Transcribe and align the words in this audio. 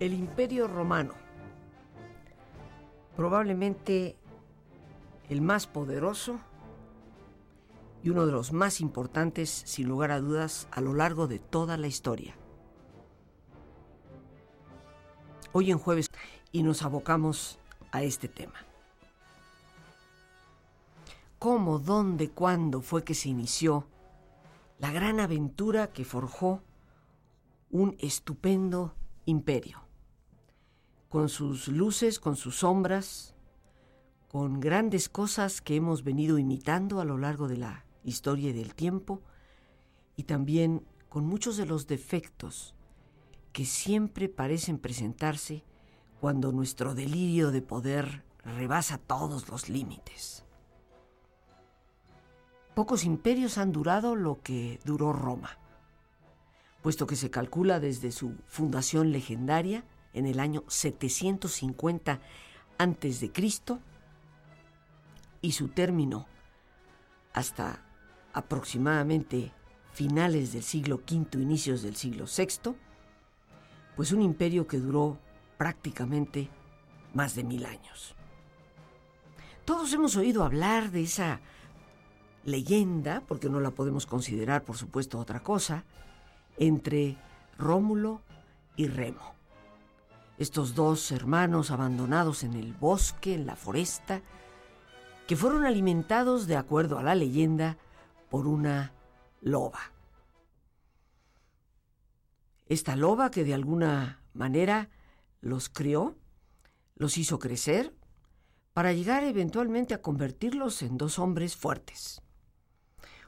El 0.00 0.14
Imperio 0.14 0.66
Romano, 0.66 1.12
probablemente 3.16 4.16
el 5.28 5.42
más 5.42 5.66
poderoso 5.66 6.40
y 8.02 8.08
uno 8.08 8.24
de 8.24 8.32
los 8.32 8.54
más 8.54 8.80
importantes, 8.80 9.50
sin 9.50 9.88
lugar 9.88 10.10
a 10.10 10.20
dudas, 10.20 10.68
a 10.70 10.80
lo 10.80 10.94
largo 10.94 11.26
de 11.26 11.38
toda 11.38 11.76
la 11.76 11.86
historia. 11.86 12.34
Hoy 15.52 15.70
en 15.70 15.78
jueves 15.78 16.10
y 16.50 16.62
nos 16.62 16.82
abocamos 16.82 17.58
a 17.92 18.02
este 18.02 18.26
tema. 18.26 18.64
¿Cómo, 21.38 21.78
dónde, 21.78 22.30
cuándo 22.30 22.80
fue 22.80 23.04
que 23.04 23.12
se 23.12 23.28
inició 23.28 23.86
la 24.78 24.92
gran 24.92 25.20
aventura 25.20 25.88
que 25.88 26.06
forjó 26.06 26.62
un 27.70 27.96
estupendo 28.00 28.94
imperio? 29.26 29.89
Con 31.10 31.28
sus 31.28 31.66
luces, 31.66 32.20
con 32.20 32.36
sus 32.36 32.60
sombras, 32.60 33.34
con 34.28 34.60
grandes 34.60 35.08
cosas 35.08 35.60
que 35.60 35.74
hemos 35.74 36.04
venido 36.04 36.38
imitando 36.38 37.00
a 37.00 37.04
lo 37.04 37.18
largo 37.18 37.48
de 37.48 37.56
la 37.56 37.84
historia 38.04 38.50
y 38.50 38.52
del 38.52 38.76
tiempo, 38.76 39.20
y 40.16 40.22
también 40.22 40.86
con 41.08 41.26
muchos 41.26 41.56
de 41.56 41.66
los 41.66 41.88
defectos 41.88 42.76
que 43.52 43.64
siempre 43.64 44.28
parecen 44.28 44.78
presentarse 44.78 45.64
cuando 46.20 46.52
nuestro 46.52 46.94
delirio 46.94 47.50
de 47.50 47.62
poder 47.62 48.22
rebasa 48.44 48.96
todos 48.96 49.48
los 49.48 49.68
límites. 49.68 50.44
Pocos 52.76 53.04
imperios 53.04 53.58
han 53.58 53.72
durado 53.72 54.14
lo 54.14 54.40
que 54.42 54.78
duró 54.84 55.12
Roma, 55.12 55.58
puesto 56.82 57.08
que 57.08 57.16
se 57.16 57.30
calcula 57.30 57.80
desde 57.80 58.12
su 58.12 58.36
fundación 58.46 59.10
legendaria 59.10 59.84
en 60.12 60.26
el 60.26 60.40
año 60.40 60.64
750 60.68 62.20
antes 62.78 63.20
de 63.20 63.32
Cristo 63.32 63.80
y 65.42 65.52
su 65.52 65.68
término 65.68 66.26
hasta 67.32 67.82
aproximadamente 68.32 69.52
finales 69.92 70.52
del 70.52 70.62
siglo 70.62 70.96
V, 70.96 71.40
inicios 71.40 71.82
del 71.82 71.96
siglo 71.96 72.24
VI, 72.24 72.74
pues 73.96 74.12
un 74.12 74.22
imperio 74.22 74.66
que 74.66 74.78
duró 74.78 75.18
prácticamente 75.58 76.48
más 77.12 77.34
de 77.34 77.44
mil 77.44 77.64
años. 77.66 78.14
Todos 79.64 79.92
hemos 79.92 80.16
oído 80.16 80.44
hablar 80.44 80.90
de 80.90 81.02
esa 81.02 81.40
leyenda, 82.44 83.22
porque 83.26 83.50
no 83.50 83.60
la 83.60 83.70
podemos 83.70 84.06
considerar 84.06 84.64
por 84.64 84.76
supuesto 84.76 85.18
otra 85.18 85.40
cosa, 85.40 85.84
entre 86.56 87.16
Rómulo 87.58 88.22
y 88.76 88.86
Remo 88.88 89.39
estos 90.40 90.74
dos 90.74 91.12
hermanos 91.12 91.70
abandonados 91.70 92.44
en 92.44 92.54
el 92.54 92.72
bosque, 92.72 93.34
en 93.34 93.44
la 93.44 93.56
foresta, 93.56 94.22
que 95.28 95.36
fueron 95.36 95.66
alimentados, 95.66 96.46
de 96.46 96.56
acuerdo 96.56 96.98
a 96.98 97.02
la 97.02 97.14
leyenda, 97.14 97.76
por 98.30 98.46
una 98.46 98.94
loba. 99.42 99.92
Esta 102.64 102.96
loba 102.96 103.30
que 103.30 103.44
de 103.44 103.52
alguna 103.52 104.22
manera 104.32 104.88
los 105.42 105.68
crió, 105.68 106.16
los 106.96 107.18
hizo 107.18 107.38
crecer, 107.38 107.94
para 108.72 108.94
llegar 108.94 109.24
eventualmente 109.24 109.92
a 109.92 110.00
convertirlos 110.00 110.80
en 110.80 110.96
dos 110.96 111.18
hombres 111.18 111.54
fuertes. 111.54 112.22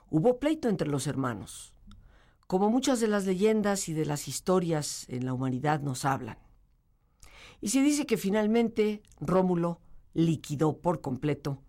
Hubo 0.09 0.39
pleito 0.39 0.71
entre 0.71 0.89
los 0.89 1.07
hermanos, 1.07 1.75
como 2.47 2.71
muchas 2.71 3.01
de 3.01 3.09
las 3.09 3.27
leyendas 3.27 3.91
y 3.91 3.93
de 3.93 4.07
las 4.07 4.29
historias 4.29 5.07
en 5.11 5.27
la 5.27 5.35
humanidad 5.35 5.83
nos 5.83 6.07
hablan. 6.07 6.39
Y 7.63 7.69
se 7.69 7.81
dice 7.81 8.07
que 8.07 8.17
finalmente 8.17 9.03
Rómulo 9.21 9.81
liquidó 10.15 10.79
por 10.79 11.01
completo 11.01 11.63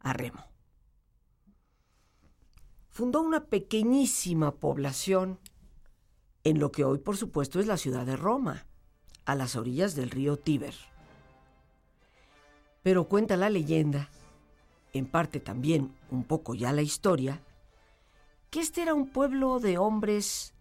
a 0.00 0.12
Remo. 0.12 0.44
Fundó 2.90 3.22
una 3.22 3.44
pequeñísima 3.44 4.56
población 4.56 5.38
en 6.42 6.58
lo 6.58 6.72
que 6.72 6.84
hoy 6.84 6.98
por 6.98 7.16
supuesto 7.16 7.60
es 7.60 7.68
la 7.68 7.76
ciudad 7.76 8.04
de 8.04 8.16
Roma, 8.16 8.66
a 9.26 9.36
las 9.36 9.54
orillas 9.54 9.94
del 9.94 10.10
río 10.10 10.38
Tíber. 10.38 10.74
Pero 12.82 13.08
cuenta 13.08 13.36
la 13.36 13.48
leyenda, 13.48 14.10
en 14.92 15.06
parte 15.06 15.38
también 15.38 15.94
un 16.10 16.24
poco 16.24 16.56
ya 16.56 16.72
la 16.72 16.82
historia, 16.82 17.42
que 18.50 18.58
este 18.58 18.82
era 18.82 18.94
un 18.94 19.08
pueblo 19.08 19.60
de 19.60 19.78
hombres 19.78 20.52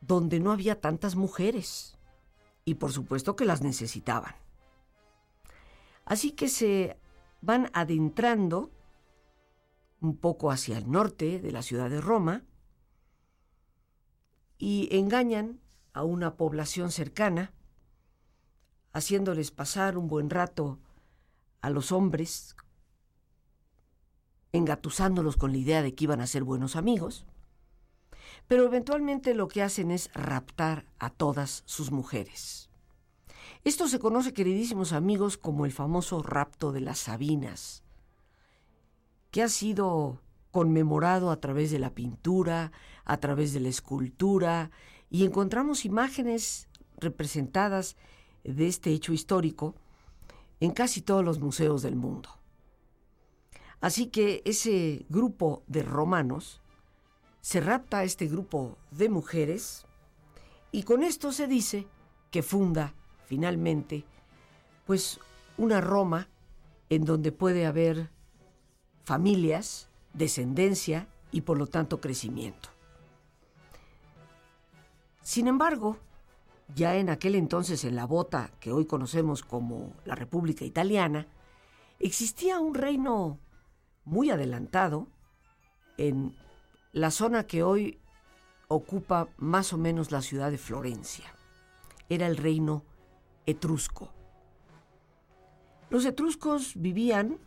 donde 0.00 0.38
no 0.38 0.52
había 0.52 0.80
tantas 0.80 1.16
mujeres 1.16 1.98
y 2.64 2.74
por 2.74 2.92
supuesto 2.92 3.36
que 3.36 3.44
las 3.44 3.62
necesitaban. 3.62 4.34
Así 6.04 6.32
que 6.32 6.48
se 6.48 6.98
van 7.40 7.70
adentrando 7.72 8.70
un 10.00 10.16
poco 10.16 10.50
hacia 10.50 10.78
el 10.78 10.90
norte 10.90 11.38
de 11.40 11.52
la 11.52 11.62
ciudad 11.62 11.90
de 11.90 12.00
Roma 12.00 12.42
y 14.58 14.88
engañan 14.96 15.60
a 15.92 16.04
una 16.04 16.36
población 16.36 16.90
cercana, 16.90 17.52
haciéndoles 18.92 19.50
pasar 19.50 19.96
un 19.96 20.08
buen 20.08 20.30
rato 20.30 20.78
a 21.60 21.70
los 21.70 21.92
hombres, 21.92 22.56
engatusándolos 24.52 25.36
con 25.36 25.52
la 25.52 25.58
idea 25.58 25.82
de 25.82 25.94
que 25.94 26.04
iban 26.04 26.20
a 26.20 26.26
ser 26.26 26.44
buenos 26.44 26.76
amigos, 26.76 27.26
pero 28.48 28.64
eventualmente 28.64 29.34
lo 29.34 29.48
que 29.48 29.62
hacen 29.62 29.90
es 29.90 30.10
raptar 30.14 30.84
a 30.98 31.10
todas 31.10 31.62
sus 31.66 31.90
mujeres. 31.90 32.70
Esto 33.64 33.86
se 33.86 33.98
conoce, 33.98 34.32
queridísimos 34.32 34.92
amigos, 34.92 35.36
como 35.36 35.66
el 35.66 35.72
famoso 35.72 36.22
rapto 36.22 36.72
de 36.72 36.80
las 36.80 36.98
Sabinas, 36.98 37.84
que 39.30 39.42
ha 39.42 39.48
sido 39.48 40.20
conmemorado 40.50 41.30
a 41.30 41.40
través 41.40 41.70
de 41.70 41.78
la 41.78 41.94
pintura, 41.94 42.72
a 43.04 43.16
través 43.18 43.52
de 43.52 43.60
la 43.60 43.68
escultura, 43.68 44.70
y 45.10 45.24
encontramos 45.24 45.84
imágenes 45.84 46.68
representadas 46.98 47.96
de 48.44 48.66
este 48.66 48.90
hecho 48.90 49.12
histórico 49.12 49.74
en 50.60 50.70
casi 50.70 51.00
todos 51.02 51.24
los 51.24 51.38
museos 51.40 51.82
del 51.82 51.96
mundo. 51.96 52.30
Así 53.80 54.06
que 54.06 54.42
ese 54.44 55.06
grupo 55.08 55.64
de 55.66 55.82
romanos 55.82 56.61
se 57.42 57.60
rapta 57.60 58.04
este 58.04 58.28
grupo 58.28 58.78
de 58.92 59.08
mujeres 59.08 59.84
y 60.70 60.84
con 60.84 61.02
esto 61.02 61.32
se 61.32 61.48
dice 61.48 61.86
que 62.30 62.42
funda 62.42 62.94
finalmente 63.26 64.04
pues 64.86 65.18
una 65.58 65.80
Roma 65.80 66.28
en 66.88 67.04
donde 67.04 67.32
puede 67.32 67.66
haber 67.66 68.10
familias, 69.02 69.90
descendencia 70.14 71.08
y 71.32 71.40
por 71.42 71.58
lo 71.58 71.66
tanto 71.66 72.00
crecimiento. 72.00 72.68
Sin 75.20 75.48
embargo, 75.48 75.98
ya 76.74 76.96
en 76.96 77.10
aquel 77.10 77.34
entonces 77.34 77.84
en 77.84 77.96
la 77.96 78.06
bota 78.06 78.52
que 78.60 78.72
hoy 78.72 78.86
conocemos 78.86 79.42
como 79.42 79.92
la 80.04 80.14
República 80.14 80.64
Italiana, 80.64 81.26
existía 81.98 82.60
un 82.60 82.74
reino 82.74 83.38
muy 84.04 84.30
adelantado 84.30 85.08
en 85.96 86.34
la 86.92 87.10
zona 87.10 87.46
que 87.46 87.62
hoy 87.62 87.98
ocupa 88.68 89.28
más 89.38 89.72
o 89.72 89.78
menos 89.78 90.12
la 90.12 90.22
ciudad 90.22 90.50
de 90.50 90.58
Florencia. 90.58 91.24
Era 92.08 92.26
el 92.26 92.36
reino 92.36 92.84
etrusco. 93.46 94.12
Los 95.90 96.04
etruscos 96.04 96.74
vivían 96.76 97.38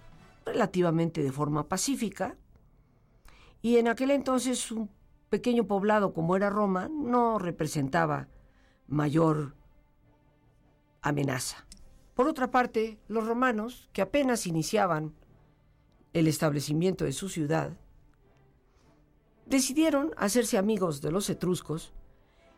relativamente 0.46 1.24
de 1.24 1.32
forma 1.32 1.68
pacífica, 1.68 2.38
Y 3.62 3.78
en 3.78 3.88
aquel 3.88 4.12
entonces 4.12 4.72
un 4.72 4.92
pequeño 5.32 5.66
poblado 5.66 6.14
como 6.14 6.36
era 6.36 6.52
Roma 6.52 6.88
no 6.88 7.40
representaba 7.40 8.28
mayor 8.88 9.56
amenaza. 11.02 11.66
Por 12.14 12.28
otra 12.28 12.52
parte, 12.52 13.00
los 13.08 13.26
romanos, 13.26 13.90
que 13.92 14.04
apenas 14.04 14.46
iniciaban 14.46 15.16
el 16.14 16.28
establecimiento 16.28 17.06
de 17.06 17.12
su 17.12 17.28
ciudad, 17.28 17.72
decidieron 19.46 20.12
hacerse 20.18 20.58
amigos 20.58 21.02
de 21.02 21.12
los 21.12 21.30
etruscos 21.30 21.94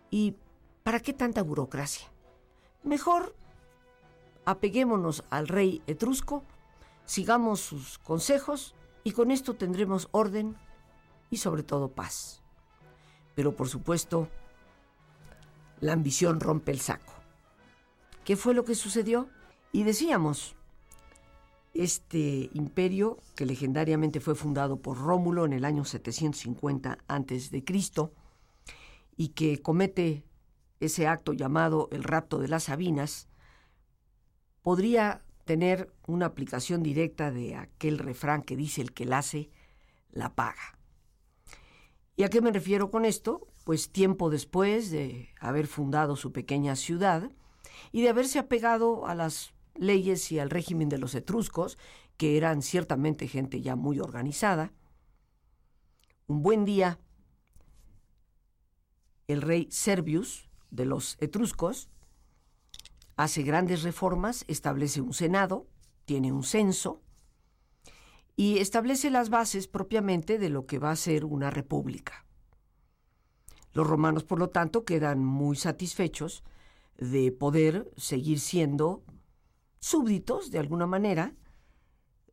y 0.10 0.36
¿para 0.84 1.00
qué 1.00 1.14
tanta 1.14 1.44
burocracia? 1.44 2.08
Mejor 2.84 3.36
apeguémonos 4.46 5.24
al 5.30 5.48
rey 5.48 5.82
etrusco, 5.88 6.44
sigamos 7.06 7.60
sus 7.60 7.98
consejos 8.00 8.76
y 9.04 9.12
con 9.12 9.32
esto 9.32 9.56
tendremos 9.56 10.08
orden 10.12 10.56
y 11.30 11.38
sobre 11.38 11.64
todo 11.64 11.92
paz. 11.92 12.42
Pero 13.36 13.56
por 13.56 13.68
supuesto, 13.70 14.30
la 15.80 15.94
ambición 15.94 16.40
rompe 16.40 16.72
el 16.72 16.80
saco. 16.80 17.14
¿Qué 18.24 18.36
fue 18.36 18.54
lo 18.54 18.66
que 18.66 18.76
sucedió? 18.76 19.30
Y 19.72 19.84
decíamos, 19.84 20.57
este 21.78 22.50
imperio, 22.54 23.18
que 23.36 23.46
legendariamente 23.46 24.20
fue 24.20 24.36
fundado 24.36 24.82
por 24.82 24.98
Rómulo 24.98 25.46
en 25.46 25.54
el 25.54 25.66
año 25.66 25.86
750 25.86 26.98
a.C., 27.08 27.64
y 29.20 29.30
que 29.30 29.62
comete 29.62 30.24
ese 30.80 31.08
acto 31.08 31.34
llamado 31.34 31.90
el 31.92 32.04
rapto 32.04 32.38
de 32.40 32.48
las 32.48 32.66
Sabinas, 32.66 33.28
podría 34.62 35.24
tener 35.46 35.92
una 36.06 36.28
aplicación 36.28 36.84
directa 36.84 37.32
de 37.32 37.56
aquel 37.56 37.98
refrán 37.98 38.44
que 38.44 38.56
dice 38.56 38.82
el 38.82 38.94
que 38.94 39.06
la 39.06 39.20
hace, 39.20 39.50
la 40.12 40.36
paga. 40.36 40.78
¿Y 42.16 42.24
a 42.24 42.30
qué 42.30 42.42
me 42.42 42.52
refiero 42.52 42.92
con 42.92 43.06
esto? 43.06 43.48
Pues 43.64 43.92
tiempo 43.92 44.30
después 44.30 44.92
de 44.92 45.30
haber 45.40 45.68
fundado 45.68 46.16
su 46.16 46.32
pequeña 46.32 46.76
ciudad 46.76 47.32
y 47.92 48.02
de 48.02 48.10
haberse 48.10 48.40
apegado 48.40 49.08
a 49.08 49.16
las 49.16 49.54
leyes 49.80 50.32
y 50.32 50.40
al 50.40 50.50
régimen 50.50 50.90
de 50.90 50.98
los 50.98 51.16
etruscos, 51.16 51.78
que 52.18 52.38
eran 52.38 52.62
ciertamente 52.62 53.28
gente 53.28 53.62
ya 53.62 53.76
muy 53.76 54.00
organizada. 54.00 54.74
Un 56.28 56.42
buen 56.44 56.66
día, 56.66 57.00
el 59.28 59.42
rey 59.42 59.68
Servius 59.72 60.50
de 60.72 60.86
los 60.86 61.18
etruscos 61.20 61.90
hace 63.16 63.42
grandes 63.44 63.84
reformas, 63.84 64.46
establece 64.48 65.02
un 65.02 65.14
senado, 65.14 65.68
tiene 66.06 66.32
un 66.32 66.44
censo 66.44 67.02
y 68.36 68.60
establece 68.60 69.10
las 69.10 69.30
bases 69.30 69.68
propiamente 69.68 70.38
de 70.38 70.50
lo 70.50 70.68
que 70.68 70.78
va 70.78 70.92
a 70.92 70.96
ser 70.96 71.26
una 71.26 71.50
república. 71.50 72.26
Los 73.74 73.88
romanos, 73.88 74.24
por 74.24 74.40
lo 74.40 74.50
tanto, 74.50 74.86
quedan 74.86 75.24
muy 75.24 75.56
satisfechos 75.56 76.44
de 76.98 77.32
poder 77.32 77.92
seguir 77.98 78.40
siendo 78.40 79.04
súbditos, 79.80 80.52
de 80.52 80.60
alguna 80.60 80.88
manera, 80.88 81.34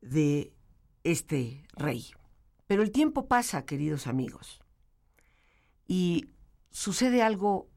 de 0.00 0.52
este 1.02 1.66
rey. 1.74 2.10
Pero 2.66 2.82
el 2.82 2.90
tiempo 2.90 3.26
pasa, 3.26 3.64
queridos 3.64 4.06
amigos, 4.06 4.60
y 5.86 6.30
sucede 6.70 7.22
algo 7.22 7.68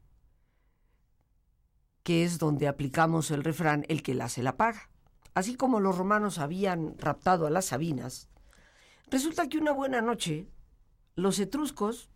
que 2.02 2.24
es 2.24 2.38
donde 2.38 2.68
aplicamos 2.68 3.30
el 3.30 3.44
refrán, 3.44 3.84
el 3.88 4.02
que 4.02 4.14
la 4.14 4.26
hace 4.26 4.42
la 4.42 4.56
paga. 4.56 4.90
Así 5.34 5.56
como 5.56 5.78
los 5.78 5.98
romanos 5.98 6.38
habían 6.38 6.96
raptado 6.98 7.46
a 7.46 7.50
las 7.50 7.66
Sabinas, 7.66 8.28
resulta 9.10 9.48
que 9.48 9.58
una 9.58 9.72
buena 9.72 10.00
noche 10.00 10.48
los 11.14 11.38
etruscos 11.38 12.10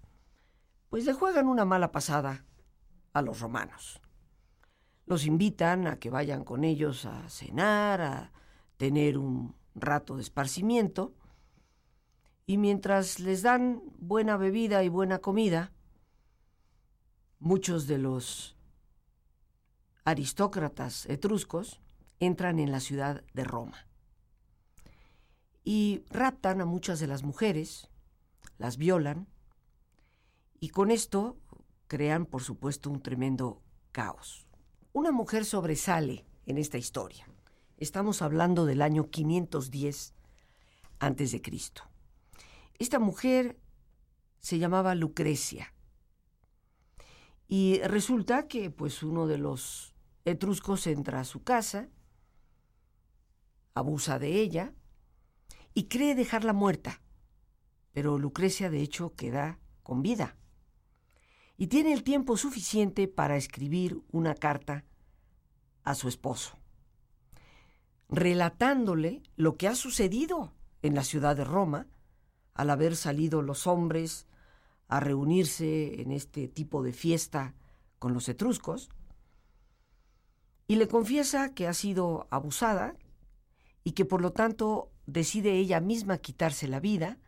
pues 0.88 1.04
le 1.04 1.12
juegan 1.12 1.46
una 1.46 1.64
mala 1.64 1.92
pasada 1.92 2.44
a 3.12 3.22
los 3.22 3.40
romanos 3.40 4.00
los 5.12 5.26
invitan 5.26 5.86
a 5.86 5.98
que 5.98 6.08
vayan 6.08 6.42
con 6.42 6.64
ellos 6.64 7.04
a 7.04 7.28
cenar, 7.28 8.00
a 8.00 8.32
tener 8.78 9.18
un 9.18 9.54
rato 9.74 10.16
de 10.16 10.22
esparcimiento, 10.22 11.12
y 12.46 12.56
mientras 12.56 13.20
les 13.20 13.42
dan 13.42 13.82
buena 13.98 14.38
bebida 14.38 14.82
y 14.84 14.88
buena 14.88 15.18
comida, 15.18 15.70
muchos 17.40 17.86
de 17.86 17.98
los 17.98 18.56
aristócratas 20.04 21.04
etruscos 21.04 21.82
entran 22.18 22.58
en 22.58 22.72
la 22.72 22.80
ciudad 22.80 23.22
de 23.34 23.44
Roma 23.44 23.86
y 25.62 26.04
raptan 26.08 26.62
a 26.62 26.64
muchas 26.64 27.00
de 27.00 27.06
las 27.06 27.22
mujeres, 27.22 27.90
las 28.56 28.78
violan, 28.78 29.28
y 30.58 30.70
con 30.70 30.90
esto 30.90 31.36
crean, 31.86 32.24
por 32.24 32.42
supuesto, 32.42 32.88
un 32.88 33.02
tremendo 33.02 33.60
caos. 33.92 34.46
Una 34.94 35.10
mujer 35.10 35.46
sobresale 35.46 36.26
en 36.44 36.58
esta 36.58 36.76
historia. 36.76 37.26
Estamos 37.78 38.20
hablando 38.20 38.66
del 38.66 38.82
año 38.82 39.08
510 39.08 40.12
antes 40.98 41.32
de 41.32 41.40
Cristo. 41.40 41.84
Esta 42.78 42.98
mujer 42.98 43.58
se 44.40 44.58
llamaba 44.58 44.94
Lucrecia. 44.94 45.72
Y 47.48 47.80
resulta 47.84 48.48
que 48.48 48.68
pues 48.70 49.02
uno 49.02 49.26
de 49.26 49.38
los 49.38 49.94
etruscos 50.26 50.86
entra 50.86 51.20
a 51.20 51.24
su 51.24 51.42
casa, 51.42 51.88
abusa 53.72 54.18
de 54.18 54.42
ella 54.42 54.74
y 55.72 55.84
cree 55.84 56.14
dejarla 56.14 56.52
muerta. 56.52 57.00
Pero 57.92 58.18
Lucrecia 58.18 58.68
de 58.68 58.82
hecho 58.82 59.14
queda 59.14 59.58
con 59.82 60.02
vida 60.02 60.36
y 61.62 61.68
tiene 61.68 61.92
el 61.92 62.02
tiempo 62.02 62.36
suficiente 62.36 63.06
para 63.06 63.36
escribir 63.36 64.02
una 64.10 64.34
carta 64.34 64.84
a 65.84 65.94
su 65.94 66.08
esposo, 66.08 66.58
relatándole 68.08 69.22
lo 69.36 69.56
que 69.56 69.68
ha 69.68 69.76
sucedido 69.76 70.52
en 70.82 70.96
la 70.96 71.04
ciudad 71.04 71.36
de 71.36 71.44
Roma 71.44 71.86
al 72.54 72.68
haber 72.68 72.96
salido 72.96 73.42
los 73.42 73.68
hombres 73.68 74.26
a 74.88 74.98
reunirse 74.98 76.02
en 76.02 76.10
este 76.10 76.48
tipo 76.48 76.82
de 76.82 76.92
fiesta 76.92 77.54
con 78.00 78.12
los 78.12 78.28
etruscos, 78.28 78.88
y 80.66 80.74
le 80.74 80.88
confiesa 80.88 81.54
que 81.54 81.68
ha 81.68 81.74
sido 81.74 82.26
abusada 82.30 82.96
y 83.84 83.92
que 83.92 84.04
por 84.04 84.20
lo 84.20 84.32
tanto 84.32 84.90
decide 85.06 85.52
ella 85.52 85.78
misma 85.78 86.18
quitarse 86.18 86.66
la 86.66 86.80
vida, 86.80 87.18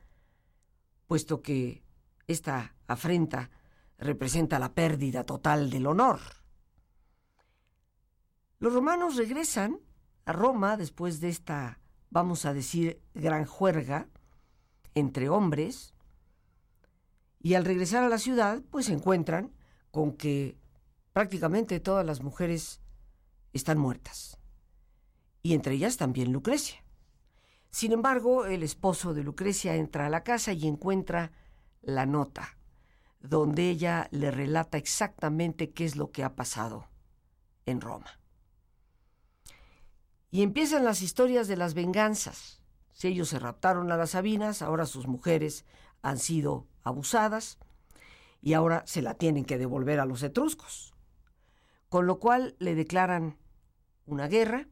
puesto 1.06 1.40
que 1.40 1.84
esta 2.26 2.74
afrenta 2.88 3.52
representa 3.98 4.58
la 4.58 4.74
pérdida 4.74 5.24
total 5.24 5.70
del 5.70 5.86
honor. 5.86 6.20
Los 8.58 8.72
romanos 8.72 9.16
regresan 9.16 9.80
a 10.24 10.32
Roma 10.32 10.76
después 10.76 11.20
de 11.20 11.28
esta, 11.28 11.80
vamos 12.10 12.44
a 12.44 12.54
decir, 12.54 13.00
gran 13.14 13.44
juerga 13.44 14.08
entre 14.94 15.28
hombres, 15.28 15.92
y 17.40 17.54
al 17.54 17.64
regresar 17.64 18.04
a 18.04 18.08
la 18.08 18.18
ciudad, 18.18 18.62
pues 18.70 18.86
se 18.86 18.92
encuentran 18.92 19.52
con 19.90 20.16
que 20.16 20.56
prácticamente 21.12 21.78
todas 21.78 22.06
las 22.06 22.22
mujeres 22.22 22.80
están 23.52 23.78
muertas, 23.78 24.38
y 25.42 25.54
entre 25.54 25.74
ellas 25.74 25.96
también 25.96 26.32
Lucrecia. 26.32 26.82
Sin 27.70 27.92
embargo, 27.92 28.46
el 28.46 28.62
esposo 28.62 29.14
de 29.14 29.24
Lucrecia 29.24 29.74
entra 29.74 30.06
a 30.06 30.10
la 30.10 30.22
casa 30.22 30.52
y 30.52 30.66
encuentra 30.66 31.32
la 31.82 32.06
nota 32.06 32.56
donde 33.24 33.70
ella 33.70 34.08
le 34.10 34.30
relata 34.30 34.76
exactamente 34.76 35.70
qué 35.70 35.86
es 35.86 35.96
lo 35.96 36.10
que 36.10 36.22
ha 36.22 36.36
pasado 36.36 36.88
en 37.64 37.80
Roma. 37.80 38.20
Y 40.30 40.42
empiezan 40.42 40.84
las 40.84 41.00
historias 41.00 41.48
de 41.48 41.56
las 41.56 41.72
venganzas. 41.72 42.60
Si 42.92 43.08
ellos 43.08 43.30
se 43.30 43.38
raptaron 43.38 43.90
a 43.90 43.96
las 43.96 44.10
Sabinas, 44.10 44.60
ahora 44.60 44.84
sus 44.84 45.06
mujeres 45.06 45.64
han 46.02 46.18
sido 46.18 46.66
abusadas 46.82 47.58
y 48.42 48.52
ahora 48.52 48.82
se 48.86 49.00
la 49.00 49.14
tienen 49.14 49.46
que 49.46 49.56
devolver 49.56 50.00
a 50.00 50.06
los 50.06 50.22
etruscos. 50.22 50.92
Con 51.88 52.06
lo 52.06 52.18
cual 52.18 52.56
le 52.58 52.74
declaran 52.74 53.38
una 54.04 54.28
guerra 54.28 54.68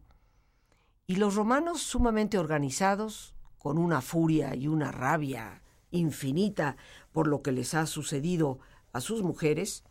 y 1.07 1.17
los 1.17 1.37
romanos 1.37 1.81
sumamente 1.81 2.39
organizados, 2.39 3.35
con 3.57 3.79
una 3.79 4.03
furia 4.03 4.55
y 4.55 4.69
una 4.69 4.93
rabia 4.93 5.63
infinita 5.93 6.77
por 7.13 7.29
lo 7.29 7.43
que 7.43 7.53
les 7.53 7.75
ha 7.75 7.87
sucedido 7.87 8.59
a 8.93 9.01
sus 9.01 9.23
mujeres, 9.23 9.85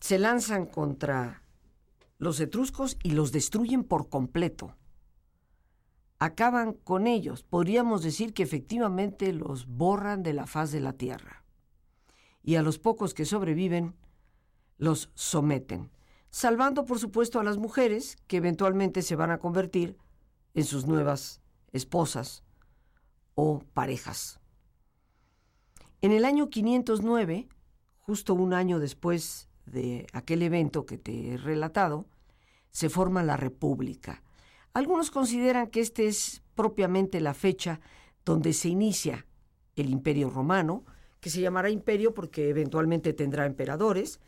se 0.00 0.18
lanzan 0.18 0.66
contra 0.66 1.42
los 2.18 2.40
etruscos 2.40 2.98
y 3.02 3.12
los 3.12 3.32
destruyen 3.32 3.84
por 3.84 4.08
completo. 4.08 4.76
Acaban 6.18 6.74
con 6.74 7.06
ellos. 7.06 7.42
Podríamos 7.42 8.02
decir 8.02 8.32
que 8.32 8.42
efectivamente 8.42 9.32
los 9.32 9.66
borran 9.66 10.22
de 10.22 10.32
la 10.32 10.46
faz 10.46 10.70
de 10.70 10.80
la 10.80 10.92
tierra. 10.92 11.44
Y 12.44 12.56
a 12.56 12.62
los 12.62 12.78
pocos 12.78 13.14
que 13.14 13.24
sobreviven, 13.24 13.94
los 14.78 15.10
someten, 15.14 15.90
salvando 16.30 16.84
por 16.84 16.98
supuesto 16.98 17.38
a 17.38 17.44
las 17.44 17.56
mujeres 17.56 18.16
que 18.26 18.38
eventualmente 18.38 19.02
se 19.02 19.16
van 19.16 19.30
a 19.30 19.38
convertir 19.38 19.96
en 20.54 20.64
sus 20.64 20.86
nuevas 20.86 21.40
esposas 21.72 22.42
o 23.34 23.60
parejas 23.74 24.41
En 26.02 26.10
el 26.10 26.24
año 26.24 26.50
509, 26.50 27.46
justo 28.00 28.34
un 28.34 28.54
año 28.54 28.80
después 28.80 29.48
de 29.66 30.08
aquel 30.12 30.42
evento 30.42 30.84
que 30.84 30.98
te 30.98 31.34
he 31.34 31.36
relatado, 31.36 32.06
se 32.72 32.88
forma 32.88 33.22
la 33.22 33.36
República. 33.36 34.20
Algunos 34.74 35.12
consideran 35.12 35.68
que 35.68 35.78
esta 35.78 36.02
es 36.02 36.42
propiamente 36.56 37.20
la 37.20 37.34
fecha 37.34 37.80
donde 38.24 38.52
se 38.52 38.68
inicia 38.68 39.26
el 39.76 39.90
Imperio 39.90 40.28
Romano, 40.28 40.84
que 41.20 41.30
se 41.30 41.40
llamará 41.40 41.70
imperio 41.70 42.14
porque 42.14 42.48
eventualmente 42.48 43.12
tendrá 43.12 43.46
emperadores, 43.46 44.18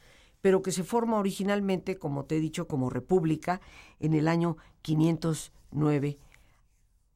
pero 0.41 0.63
que 0.63 0.71
se 0.71 0.85
forma 0.85 1.19
originalmente, 1.19 1.99
como 1.99 2.25
te 2.25 2.37
he 2.37 2.41
dicho, 2.41 2.69
como 2.69 2.89
república 2.89 3.61
en 3.99 4.15
el 4.15 4.29
año 4.29 4.59
509 4.83 6.19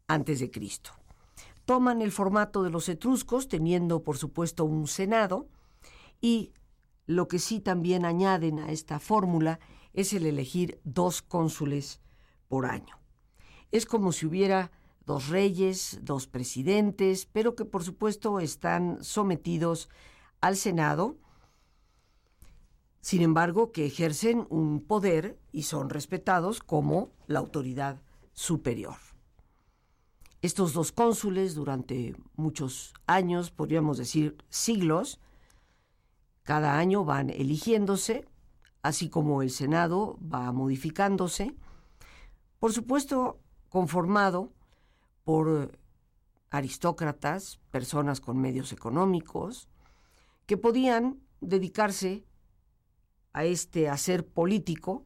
a.C. 0.09 0.51
Toman 1.69 2.01
el 2.01 2.13
formato 2.13 2.63
de 2.63 2.71
los 2.71 2.89
etruscos, 2.89 3.47
teniendo 3.47 4.03
por 4.03 4.17
supuesto 4.17 4.65
un 4.65 4.89
senado, 4.89 5.51
y 6.19 6.55
lo 7.05 7.29
que 7.29 7.39
sí 7.39 7.61
también 7.61 8.07
añaden 8.07 8.59
a 8.59 8.73
esta 8.73 8.99
fórmula 8.99 9.61
es 9.93 10.15
el 10.15 10.25
elegir 10.25 10.81
dos 10.85 11.21
cónsules 11.21 12.01
por 12.49 12.65
año. 12.65 12.99
Es 13.71 13.85
como 13.85 14.13
si 14.13 14.25
hubiera 14.25 14.71
dos 15.05 15.29
reyes, 15.29 15.99
dos 16.01 16.27
presidentes, 16.27 17.27
pero 17.27 17.55
que 17.55 17.67
por 17.67 17.85
supuesto 17.85 18.41
están 18.41 19.05
sometidos 19.05 19.91
al 20.41 20.57
Senado, 20.57 21.19
sin 23.03 23.21
embargo 23.21 23.73
que 23.73 23.85
ejercen 23.85 24.47
un 24.49 24.87
poder 24.87 25.39
y 25.53 25.65
son 25.65 25.91
respetados 25.91 26.61
como 26.61 27.13
la 27.27 27.41
autoridad 27.41 28.01
superior. 28.33 28.97
Estos 30.41 30.73
dos 30.73 30.93
cónsules 30.93 31.57
durante 31.57 32.15
muchos 32.37 32.95
años, 33.09 33.51
podríamos 33.51 33.99
decir 33.99 34.37
siglos, 34.51 35.19
cada 36.45 36.79
año 36.79 37.05
van 37.05 37.29
eligiéndose, 37.29 38.25
así 38.83 39.09
como 39.09 39.43
el 39.43 39.51
Senado 39.51 40.17
va 40.23 40.53
modificándose, 40.53 41.57
por 42.61 42.73
supuesto 42.73 43.41
conformado 43.69 44.53
por 45.25 45.77
aristócratas, 46.51 47.59
personas 47.73 48.21
con 48.21 48.39
medios 48.39 48.73
económicos, 48.73 49.69
que 50.47 50.57
podían 50.57 51.21
dedicarse 51.41 52.25
a 53.33 53.45
este 53.45 53.89
hacer 53.89 54.25
político 54.25 55.05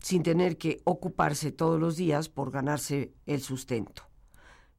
sin 0.00 0.24
tener 0.24 0.58
que 0.58 0.80
ocuparse 0.84 1.52
todos 1.52 1.78
los 1.78 1.96
días 1.96 2.28
por 2.28 2.50
ganarse 2.50 3.14
el 3.26 3.40
sustento. 3.40 4.09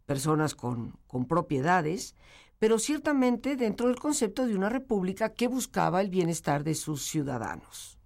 Personas 0.06 0.56
con, 0.56 0.98
con 1.08 1.26
propiedades, 1.26 2.16
pero 2.60 2.80
ciertamente 2.80 3.56
dentro 3.56 3.88
del 3.88 4.00
concepto 4.00 4.46
de 4.46 4.56
una 4.56 4.70
república 4.70 5.34
que 5.34 5.48
buscaba 5.48 6.02
el 6.02 6.10
bienestar 6.10 6.64
de 6.64 6.76
sus 6.76 7.04
ciudadanos. 7.04 7.98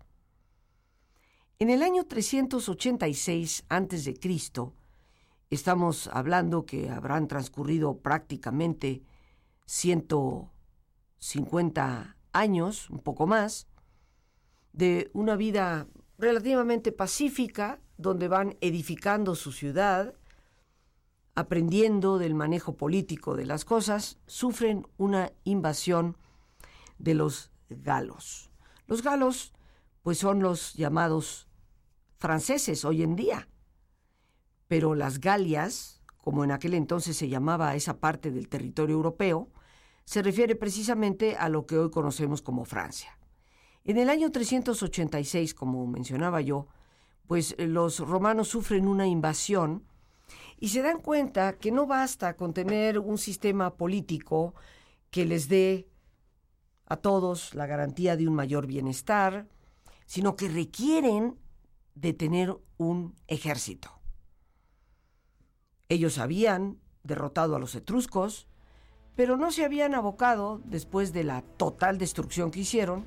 En 1.60 1.70
el 1.70 1.84
año 1.84 2.06
386 2.06 3.66
a.C., 3.70 4.14
Estamos 5.50 6.10
hablando 6.12 6.66
que 6.66 6.90
habrán 6.90 7.28
transcurrido 7.28 8.00
prácticamente 8.00 9.04
150 9.66 12.18
años, 12.34 12.90
un 12.90 13.00
poco 13.00 13.28
más, 13.28 13.68
de 14.74 15.12
una 15.14 15.36
vida 15.36 15.88
relativamente 16.18 16.92
pacífica, 16.92 17.80
donde 17.98 18.28
van 18.28 18.58
edificando 18.60 19.36
su 19.36 19.52
ciudad, 19.52 20.16
aprendiendo 21.36 22.18
del 22.18 22.34
manejo 22.34 22.76
político 22.76 23.36
de 23.36 23.46
las 23.46 23.66
cosas, 23.66 24.18
sufren 24.26 24.88
una 24.98 25.32
invasión 25.44 26.18
de 26.98 27.14
los 27.14 27.52
galos. 27.70 28.52
Los 28.88 29.04
galos, 29.04 29.54
pues 30.02 30.18
son 30.18 30.42
los 30.42 30.74
llamados 30.74 31.48
franceses 32.18 32.86
hoy 32.86 33.04
en 33.04 33.16
día 33.16 33.48
pero 34.68 34.96
las 34.96 35.20
Galias, 35.20 36.02
como 36.18 36.44
en 36.44 36.52
aquel 36.52 36.74
entonces 36.74 37.16
se 37.16 37.30
llamaba 37.30 37.76
esa 37.76 38.00
parte 38.00 38.32
del 38.32 38.50
territorio 38.50 38.96
europeo, 38.96 39.50
se 40.06 40.22
refiere 40.22 40.56
precisamente 40.56 41.36
a 41.36 41.50
lo 41.50 41.66
que 41.66 41.78
hoy 41.78 41.90
conocemos 41.90 42.42
como 42.42 42.66
Francia. 42.66 43.18
En 43.84 43.98
el 43.98 44.10
año 44.10 44.32
386, 44.32 45.54
como 45.54 45.86
mencionaba 45.88 46.42
yo, 46.42 46.68
pues 47.28 47.56
los 47.60 48.00
romanos 48.00 48.48
sufren 48.48 48.88
una 48.88 49.08
invasión 49.08 49.84
y 50.60 50.70
se 50.70 50.82
dan 50.82 51.02
cuenta 51.02 51.58
que 51.58 51.72
no 51.72 51.86
basta 51.88 52.36
con 52.36 52.54
tener 52.54 53.00
un 53.00 53.18
sistema 53.18 53.76
político 53.76 54.56
que 55.12 55.26
les 55.26 55.48
dé 55.48 55.88
a 56.88 56.98
todos 56.98 57.54
la 57.56 57.66
garantía 57.66 58.16
de 58.16 58.28
un 58.28 58.36
mayor 58.36 58.68
bienestar, 58.68 59.48
sino 60.06 60.36
que 60.36 60.48
requieren 60.48 61.38
de 61.96 62.14
tener 62.14 62.56
un 62.78 63.16
ejército. 63.28 63.90
Ellos 65.90 66.18
habían 66.18 66.80
derrotado 67.04 67.56
a 67.56 67.60
los 67.60 67.76
etruscos, 67.76 68.48
pero 69.16 69.38
no 69.38 69.52
se 69.52 69.64
habían 69.64 69.96
abocado, 69.96 70.62
después 70.66 71.14
de 71.14 71.24
la 71.24 71.42
total 71.42 71.98
destrucción 71.98 72.52
que 72.52 72.62
hicieron, 72.62 73.06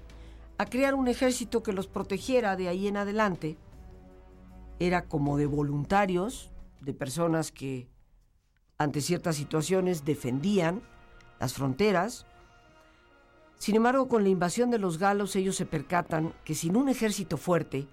a 0.57 0.67
crear 0.67 0.95
un 0.95 1.09
ejército 1.09 1.63
que 1.63 1.73
los 1.73 1.87
protegiera 1.87 2.57
de 2.57 2.69
ahí 2.69 2.89
en 2.89 2.97
adelante. 2.97 3.59
Era 4.81 5.07
como 5.07 5.37
de 5.37 5.47
voluntarios, 5.47 6.51
de 6.89 6.95
personas 6.95 7.53
que 7.53 7.87
ante 8.79 9.03
ciertas 9.03 9.37
situaciones 9.37 10.07
defendían 10.07 10.81
las 11.39 11.53
fronteras. 11.53 12.25
Sin 13.59 13.77
embargo, 13.77 14.09
con 14.09 14.23
la 14.23 14.31
invasión 14.31 14.71
de 14.71 14.79
los 14.79 14.97
galos 14.97 15.37
ellos 15.37 15.55
se 15.55 15.67
percatan 15.67 16.33
que 16.45 16.55
sin 16.55 16.77
un 16.77 16.89
ejército 16.89 17.37
fuerte, 17.37 17.87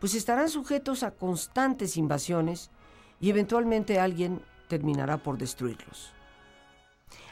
pues 0.00 0.16
estarán 0.16 0.48
sujetos 0.48 1.04
a 1.04 1.12
constantes 1.12 1.96
invasiones 1.96 2.72
y 3.20 3.30
eventualmente 3.30 4.00
alguien 4.00 4.42
terminará 4.66 5.18
por 5.18 5.38
destruirlos. 5.38 6.10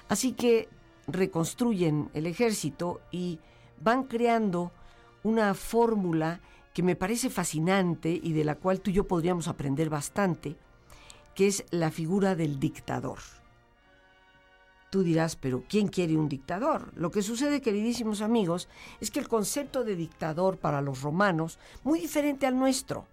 Así 0.08 0.34
que 0.34 0.68
reconstruyen 1.08 2.10
el 2.14 2.26
ejército 2.26 3.00
y 3.10 3.40
van 3.80 4.04
creando 4.04 4.70
una 5.24 5.54
fórmula 5.54 6.40
que 6.72 6.84
me 6.84 6.94
parece 6.94 7.28
fascinante 7.28 8.20
y 8.22 8.34
de 8.34 8.44
la 8.44 8.54
cual 8.54 8.80
tú 8.80 8.90
y 8.90 8.94
yo 8.94 9.08
podríamos 9.08 9.48
aprender 9.48 9.90
bastante, 9.90 10.56
que 11.34 11.46
es 11.46 11.64
la 11.70 11.90
figura 11.90 12.34
del 12.34 12.58
dictador. 12.58 13.18
Tú 14.90 15.02
dirás, 15.02 15.36
pero 15.36 15.64
¿quién 15.68 15.88
quiere 15.88 16.18
un 16.18 16.28
dictador? 16.28 16.92
Lo 16.94 17.10
que 17.10 17.22
sucede, 17.22 17.62
queridísimos 17.62 18.20
amigos, 18.20 18.68
es 19.00 19.10
que 19.10 19.20
el 19.20 19.28
concepto 19.28 19.84
de 19.84 19.96
dictador 19.96 20.58
para 20.58 20.82
los 20.82 21.00
romanos, 21.00 21.58
muy 21.82 21.98
diferente 21.98 22.46
al 22.46 22.58
nuestro. 22.58 23.06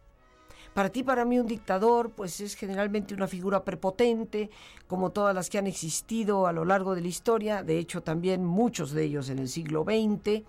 Para 0.74 0.90
ti, 0.90 1.04
para 1.04 1.26
mí, 1.26 1.40
un 1.40 1.48
dictador, 1.48 2.12
pues 2.12 2.42
es 2.42 2.56
generalmente 2.56 3.14
una 3.14 3.28
figura 3.28 3.64
prepotente, 3.64 4.50
como 4.88 5.12
todas 5.12 5.34
las 5.34 5.50
que 5.50 5.58
han 5.58 5.68
existido 5.68 6.48
a 6.48 6.52
lo 6.52 6.66
largo 6.66 6.96
de 6.96 7.02
la 7.02 7.08
historia, 7.08 7.64
de 7.64 7.80
hecho 7.80 8.04
también 8.04 8.46
muchos 8.46 8.92
de 8.92 9.06
ellos 9.06 9.30
en 9.30 9.40
el 9.40 9.48
siglo 9.50 9.84
XX. 9.84 10.44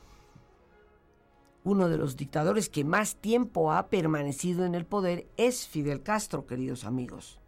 Uno 1.63 1.89
de 1.89 1.97
los 1.97 2.17
dictadores 2.17 2.69
que 2.69 2.85
más 2.85 3.17
tiempo 3.17 3.73
ha 3.73 3.89
permanecido 3.89 4.65
en 4.65 4.75
el 4.75 4.85
poder 4.85 5.27
es 5.37 5.69
Fidel 5.69 6.03
Castro, 6.03 6.47
queridos 6.47 6.85
amigos. 6.85 7.40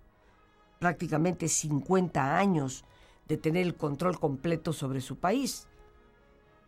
Prácticamente 0.83 1.47
50 1.47 2.37
años 2.37 2.85
de 3.29 3.37
tener 3.37 3.65
el 3.65 3.77
control 3.77 4.19
completo 4.19 4.73
sobre 4.73 5.01
su 5.01 5.15
país. 5.15 5.69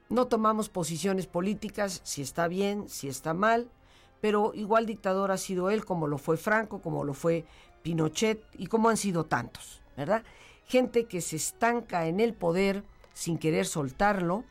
No 0.08 0.28
tomamos 0.28 0.68
posiciones 0.68 1.26
políticas, 1.26 2.00
si 2.04 2.22
está 2.22 2.46
bien, 2.46 2.88
si 2.88 3.08
está 3.08 3.34
mal, 3.34 3.72
pero 4.20 4.52
igual 4.54 4.86
dictador 4.86 5.32
ha 5.32 5.36
sido 5.36 5.68
él, 5.68 5.84
como 5.84 6.06
lo 6.06 6.18
fue 6.18 6.36
Franco, 6.36 6.80
como 6.80 7.02
lo 7.02 7.12
fue 7.12 7.44
Pinochet 7.82 8.40
y 8.56 8.68
como 8.68 8.88
han 8.88 8.96
sido 8.96 9.24
tantos, 9.24 9.82
¿verdad? 9.96 10.22
Gente 10.64 11.06
que 11.06 11.20
se 11.20 11.34
estanca 11.34 12.06
en 12.06 12.20
el 12.20 12.34
poder 12.34 12.84
sin 13.14 13.36
querer 13.36 13.66
soltarlo 13.66 14.44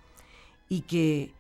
y 0.68 0.82
que 0.82 1.34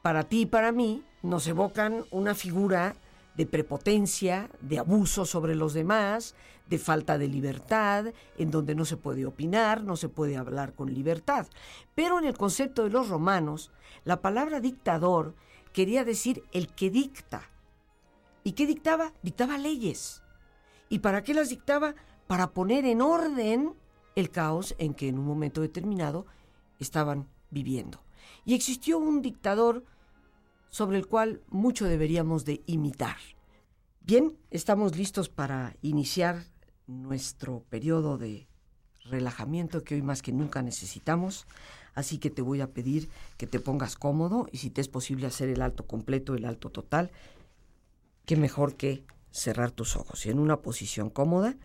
para 0.00 0.22
ti 0.22 0.40
y 0.40 0.46
para 0.46 0.72
mí 0.72 1.04
nos 1.22 1.46
evocan 1.46 2.06
una 2.10 2.34
figura 2.34 2.96
de 3.36 3.46
prepotencia, 3.46 4.50
de 4.60 4.78
abuso 4.78 5.26
sobre 5.26 5.54
los 5.54 5.74
demás, 5.74 6.34
de 6.68 6.78
falta 6.78 7.18
de 7.18 7.28
libertad, 7.28 8.06
en 8.38 8.50
donde 8.50 8.74
no 8.74 8.84
se 8.84 8.96
puede 8.96 9.26
opinar, 9.26 9.82
no 9.82 9.96
se 9.96 10.08
puede 10.08 10.36
hablar 10.36 10.74
con 10.74 10.92
libertad. 10.92 11.46
Pero 11.94 12.18
en 12.18 12.24
el 12.24 12.36
concepto 12.36 12.84
de 12.84 12.90
los 12.90 13.08
romanos, 13.08 13.70
la 14.04 14.20
palabra 14.20 14.60
dictador 14.60 15.34
quería 15.72 16.04
decir 16.04 16.44
el 16.52 16.68
que 16.68 16.90
dicta. 16.90 17.50
¿Y 18.44 18.52
qué 18.52 18.66
dictaba? 18.66 19.12
Dictaba 19.22 19.58
leyes. 19.58 20.22
¿Y 20.88 21.00
para 21.00 21.22
qué 21.22 21.34
las 21.34 21.48
dictaba? 21.48 21.94
Para 22.26 22.52
poner 22.52 22.84
en 22.84 23.02
orden 23.02 23.74
el 24.14 24.30
caos 24.30 24.74
en 24.78 24.94
que 24.94 25.08
en 25.08 25.18
un 25.18 25.26
momento 25.26 25.60
determinado 25.60 26.26
estaban 26.78 27.28
viviendo. 27.50 28.00
Y 28.44 28.54
existió 28.54 28.98
un 28.98 29.22
dictador 29.22 29.84
sobre 30.74 30.98
el 30.98 31.06
cual 31.06 31.40
mucho 31.50 31.84
deberíamos 31.84 32.44
de 32.44 32.64
imitar. 32.66 33.16
Bien, 34.00 34.36
estamos 34.50 34.96
listos 34.96 35.28
para 35.28 35.76
iniciar 35.82 36.46
nuestro 36.88 37.62
periodo 37.70 38.18
de 38.18 38.48
relajamiento 39.04 39.84
que 39.84 39.94
hoy 39.94 40.02
más 40.02 40.20
que 40.20 40.32
nunca 40.32 40.62
necesitamos. 40.62 41.46
Así 41.94 42.18
que 42.18 42.28
te 42.28 42.42
voy 42.42 42.60
a 42.60 42.72
pedir 42.72 43.08
que 43.36 43.46
te 43.46 43.60
pongas 43.60 43.94
cómodo 43.94 44.48
y 44.50 44.58
si 44.58 44.68
te 44.68 44.80
es 44.80 44.88
posible 44.88 45.28
hacer 45.28 45.48
el 45.48 45.62
alto 45.62 45.86
completo, 45.86 46.34
el 46.34 46.44
alto 46.44 46.70
total, 46.70 47.12
qué 48.26 48.34
mejor 48.34 48.74
que 48.74 49.04
cerrar 49.30 49.70
tus 49.70 49.94
ojos 49.94 50.26
y 50.26 50.30
en 50.30 50.40
una 50.40 50.60
posición 50.60 51.08
cómoda, 51.08 51.56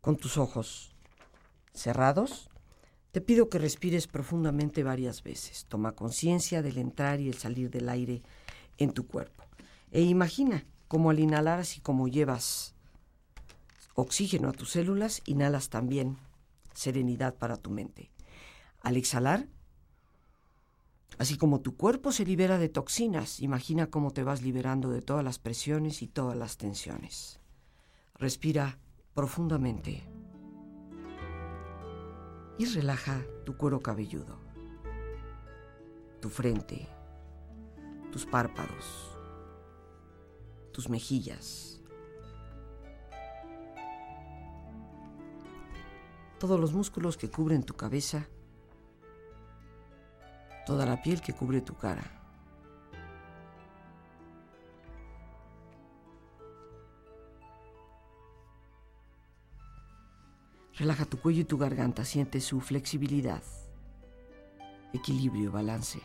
con 0.00 0.16
tus 0.16 0.38
ojos 0.38 0.94
cerrados, 1.74 2.48
te 3.12 3.20
pido 3.20 3.48
que 3.48 3.58
respires 3.58 4.06
profundamente 4.06 4.82
varias 4.82 5.22
veces. 5.22 5.64
Toma 5.66 5.92
conciencia 5.92 6.62
del 6.62 6.78
entrar 6.78 7.20
y 7.20 7.28
el 7.28 7.34
salir 7.34 7.70
del 7.70 7.88
aire 7.88 8.22
en 8.76 8.92
tu 8.92 9.06
cuerpo. 9.06 9.44
E 9.90 10.02
imagina 10.02 10.66
cómo 10.88 11.10
al 11.10 11.18
inhalar, 11.18 11.60
así 11.60 11.80
como 11.80 12.08
llevas 12.08 12.74
oxígeno 13.94 14.48
a 14.48 14.52
tus 14.52 14.70
células, 14.70 15.22
inhalas 15.26 15.70
también 15.70 16.18
serenidad 16.74 17.34
para 17.34 17.56
tu 17.56 17.70
mente. 17.70 18.10
Al 18.80 18.96
exhalar, 18.96 19.48
así 21.18 21.36
como 21.36 21.60
tu 21.60 21.76
cuerpo 21.76 22.12
se 22.12 22.24
libera 22.24 22.58
de 22.58 22.68
toxinas, 22.68 23.40
imagina 23.40 23.88
cómo 23.88 24.12
te 24.12 24.22
vas 24.22 24.42
liberando 24.42 24.90
de 24.90 25.02
todas 25.02 25.24
las 25.24 25.38
presiones 25.38 26.02
y 26.02 26.06
todas 26.06 26.36
las 26.36 26.58
tensiones. 26.58 27.40
Respira 28.14 28.78
profundamente 29.14 30.04
y 32.58 32.66
relaja 32.66 33.22
tu 33.44 33.56
cuero 33.56 33.80
cabelludo, 33.80 34.36
tu 36.20 36.28
frente, 36.28 36.88
tus 38.10 38.26
párpados, 38.26 39.16
tus 40.72 40.88
mejillas, 40.88 41.80
todos 46.40 46.58
los 46.58 46.72
músculos 46.72 47.16
que 47.16 47.30
cubren 47.30 47.62
tu 47.62 47.74
cabeza, 47.74 48.28
toda 50.66 50.84
la 50.84 51.00
piel 51.00 51.20
que 51.20 51.32
cubre 51.32 51.60
tu 51.60 51.76
cara. 51.76 52.17
Relaja 60.78 61.04
tu 61.06 61.18
cuello 61.18 61.40
y 61.40 61.44
tu 61.44 61.58
garganta, 61.58 62.04
siente 62.04 62.40
su 62.40 62.60
flexibilidad, 62.60 63.42
equilibrio, 64.92 65.50
balance. 65.50 66.00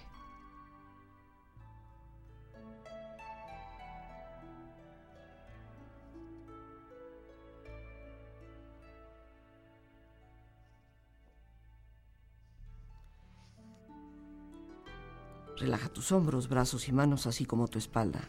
Relaja 15.57 15.87
tus 15.89 16.11
hombros, 16.11 16.49
brazos 16.49 16.89
y 16.89 16.91
manos, 16.91 17.27
así 17.27 17.45
como 17.45 17.67
tu 17.67 17.77
espalda. 17.77 18.27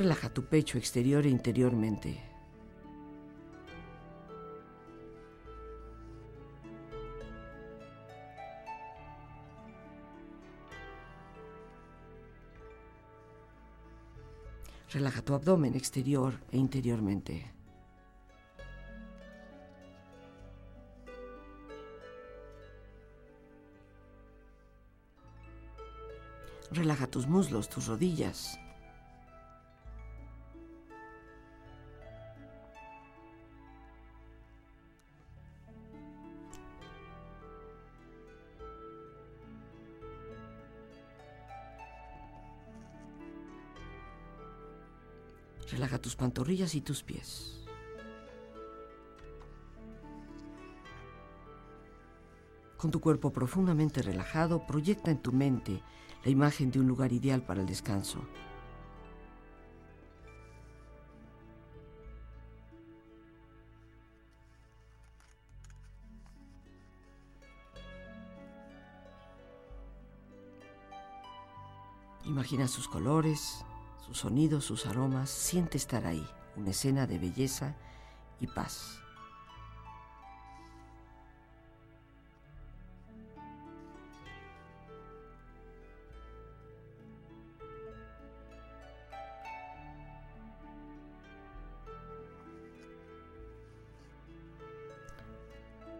Relaja 0.00 0.30
tu 0.30 0.48
pecho 0.48 0.78
exterior 0.78 1.26
e 1.26 1.28
interiormente. 1.28 2.10
Relaja 14.88 15.20
tu 15.20 15.34
abdomen 15.34 15.74
exterior 15.74 16.32
e 16.50 16.56
interiormente. 16.56 17.52
Relaja 26.72 27.06
tus 27.06 27.26
muslos, 27.26 27.68
tus 27.68 27.86
rodillas. 27.86 28.69
Pantorrillas 46.20 46.74
y 46.74 46.82
tus 46.82 47.02
pies. 47.02 47.64
Con 52.76 52.90
tu 52.90 53.00
cuerpo 53.00 53.32
profundamente 53.32 54.02
relajado, 54.02 54.66
proyecta 54.66 55.10
en 55.10 55.22
tu 55.22 55.32
mente 55.32 55.82
la 56.22 56.30
imagen 56.30 56.70
de 56.70 56.78
un 56.78 56.88
lugar 56.88 57.14
ideal 57.14 57.42
para 57.42 57.62
el 57.62 57.66
descanso. 57.66 58.20
Imagina 72.26 72.68
sus 72.68 72.86
colores, 72.86 73.64
sus 74.10 74.18
sonidos, 74.18 74.64
sus 74.64 74.86
aromas, 74.86 75.30
siente 75.30 75.76
estar 75.76 76.04
ahí, 76.04 76.26
una 76.56 76.70
escena 76.70 77.06
de 77.06 77.20
belleza 77.20 77.76
y 78.40 78.48
paz. 78.48 78.98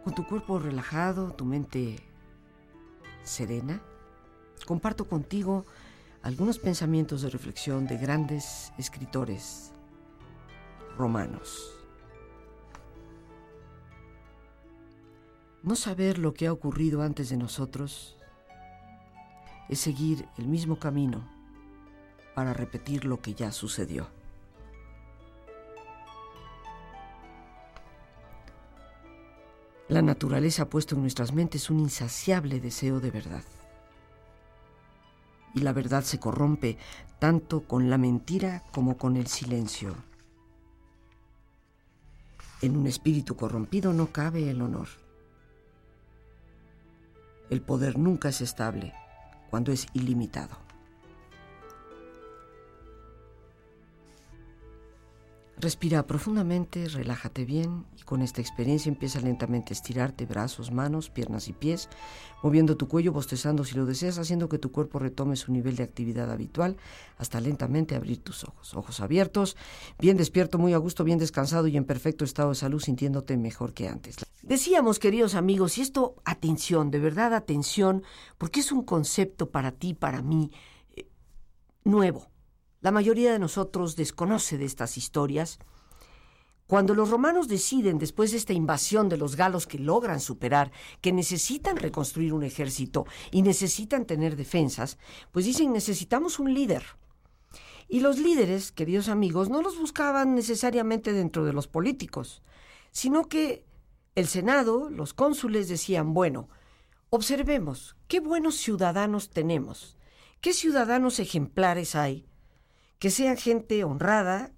Con 0.03 0.13
tu 0.13 0.27
cuerpo 0.27 0.59
relajado, 0.59 1.31
tu 1.31 1.45
mente 1.45 1.95
serena, 3.23 3.81
comparto 4.67 5.07
contigo 5.07 5.65
algunos 6.23 6.59
pensamientos 6.59 7.23
de 7.23 7.29
reflexión 7.29 7.87
de 7.87 7.97
grandes 7.97 8.71
escritores 8.77 9.71
romanos. 10.97 11.71
No 15.63 15.75
saber 15.75 16.19
lo 16.19 16.33
que 16.33 16.47
ha 16.47 16.53
ocurrido 16.53 17.01
antes 17.01 17.29
de 17.29 17.37
nosotros 17.37 18.17
es 19.69 19.79
seguir 19.79 20.27
el 20.37 20.47
mismo 20.47 20.77
camino 20.77 21.27
para 22.35 22.53
repetir 22.53 23.05
lo 23.05 23.19
que 23.19 23.33
ya 23.33 23.51
sucedió. 23.51 24.07
La 29.87 30.01
naturaleza 30.01 30.63
ha 30.63 30.69
puesto 30.69 30.95
en 30.95 31.01
nuestras 31.01 31.33
mentes 31.33 31.69
un 31.69 31.79
insaciable 31.79 32.59
deseo 32.59 32.99
de 32.99 33.11
verdad. 33.11 33.43
Y 35.53 35.61
la 35.61 35.73
verdad 35.73 36.03
se 36.03 36.19
corrompe 36.19 36.77
tanto 37.19 37.61
con 37.61 37.89
la 37.89 37.97
mentira 37.97 38.63
como 38.71 38.97
con 38.97 39.17
el 39.17 39.27
silencio. 39.27 39.95
En 42.61 42.77
un 42.77 42.87
espíritu 42.87 43.35
corrompido 43.35 43.91
no 43.91 44.07
cabe 44.11 44.49
el 44.49 44.61
honor. 44.61 44.87
El 47.49 47.61
poder 47.61 47.97
nunca 47.97 48.29
es 48.29 48.41
estable 48.41 48.93
cuando 49.49 49.71
es 49.71 49.87
ilimitado. 49.93 50.70
Respira 55.61 56.07
profundamente, 56.07 56.87
relájate 56.87 57.45
bien 57.45 57.85
y 57.95 58.01
con 58.01 58.23
esta 58.23 58.41
experiencia 58.41 58.89
empieza 58.89 59.19
lentamente 59.19 59.73
a 59.73 59.75
estirarte 59.75 60.25
brazos, 60.25 60.71
manos, 60.71 61.11
piernas 61.11 61.47
y 61.49 61.53
pies, 61.53 61.87
moviendo 62.41 62.77
tu 62.77 62.87
cuello, 62.87 63.11
bostezando 63.11 63.63
si 63.63 63.75
lo 63.75 63.85
deseas, 63.85 64.17
haciendo 64.17 64.49
que 64.49 64.57
tu 64.57 64.71
cuerpo 64.71 64.97
retome 64.97 65.35
su 65.35 65.51
nivel 65.51 65.75
de 65.75 65.83
actividad 65.83 66.31
habitual 66.31 66.77
hasta 67.19 67.39
lentamente 67.39 67.93
abrir 67.93 68.23
tus 68.23 68.43
ojos. 68.43 68.73
Ojos 68.73 69.01
abiertos, 69.01 69.55
bien 69.99 70.17
despierto, 70.17 70.57
muy 70.57 70.73
a 70.73 70.79
gusto, 70.79 71.03
bien 71.03 71.19
descansado 71.19 71.67
y 71.67 71.77
en 71.77 71.85
perfecto 71.85 72.25
estado 72.25 72.49
de 72.49 72.55
salud, 72.55 72.81
sintiéndote 72.81 73.37
mejor 73.37 73.75
que 73.75 73.87
antes. 73.87 74.15
Decíamos, 74.41 74.97
queridos 74.97 75.35
amigos, 75.35 75.77
y 75.77 75.81
esto, 75.81 76.15
atención, 76.25 76.89
de 76.89 76.97
verdad 76.97 77.35
atención, 77.35 78.01
porque 78.39 78.61
es 78.61 78.71
un 78.71 78.81
concepto 78.81 79.51
para 79.51 79.71
ti, 79.71 79.93
para 79.93 80.23
mí, 80.23 80.49
eh, 80.95 81.07
nuevo 81.83 82.30
la 82.81 82.91
mayoría 82.91 83.31
de 83.31 83.39
nosotros 83.39 83.95
desconoce 83.95 84.57
de 84.57 84.65
estas 84.65 84.97
historias. 84.97 85.59
Cuando 86.67 86.95
los 86.95 87.09
romanos 87.09 87.47
deciden, 87.47 87.99
después 87.99 88.31
de 88.31 88.37
esta 88.37 88.53
invasión 88.53 89.09
de 89.09 89.17
los 89.17 89.35
galos 89.35 89.67
que 89.67 89.77
logran 89.77 90.19
superar, 90.19 90.71
que 91.01 91.11
necesitan 91.11 91.77
reconstruir 91.77 92.33
un 92.33 92.43
ejército 92.43 93.05
y 93.29 93.41
necesitan 93.41 94.05
tener 94.05 94.35
defensas, 94.35 94.97
pues 95.31 95.45
dicen 95.45 95.73
necesitamos 95.73 96.39
un 96.39 96.53
líder. 96.53 96.83
Y 97.87 97.99
los 97.99 98.17
líderes, 98.19 98.71
queridos 98.71 99.09
amigos, 99.09 99.49
no 99.49 99.61
los 99.61 99.77
buscaban 99.77 100.33
necesariamente 100.33 101.11
dentro 101.11 101.43
de 101.43 101.53
los 101.53 101.67
políticos, 101.67 102.41
sino 102.91 103.27
que 103.27 103.65
el 104.15 104.27
Senado, 104.27 104.89
los 104.89 105.13
cónsules 105.13 105.67
decían, 105.67 106.13
bueno, 106.13 106.47
observemos 107.09 107.97
qué 108.07 108.21
buenos 108.21 108.55
ciudadanos 108.55 109.29
tenemos, 109.29 109.97
qué 110.39 110.53
ciudadanos 110.53 111.19
ejemplares 111.19 111.95
hay, 111.95 112.30
que 113.01 113.09
sean 113.09 113.35
gente 113.35 113.83
honrada, 113.83 114.51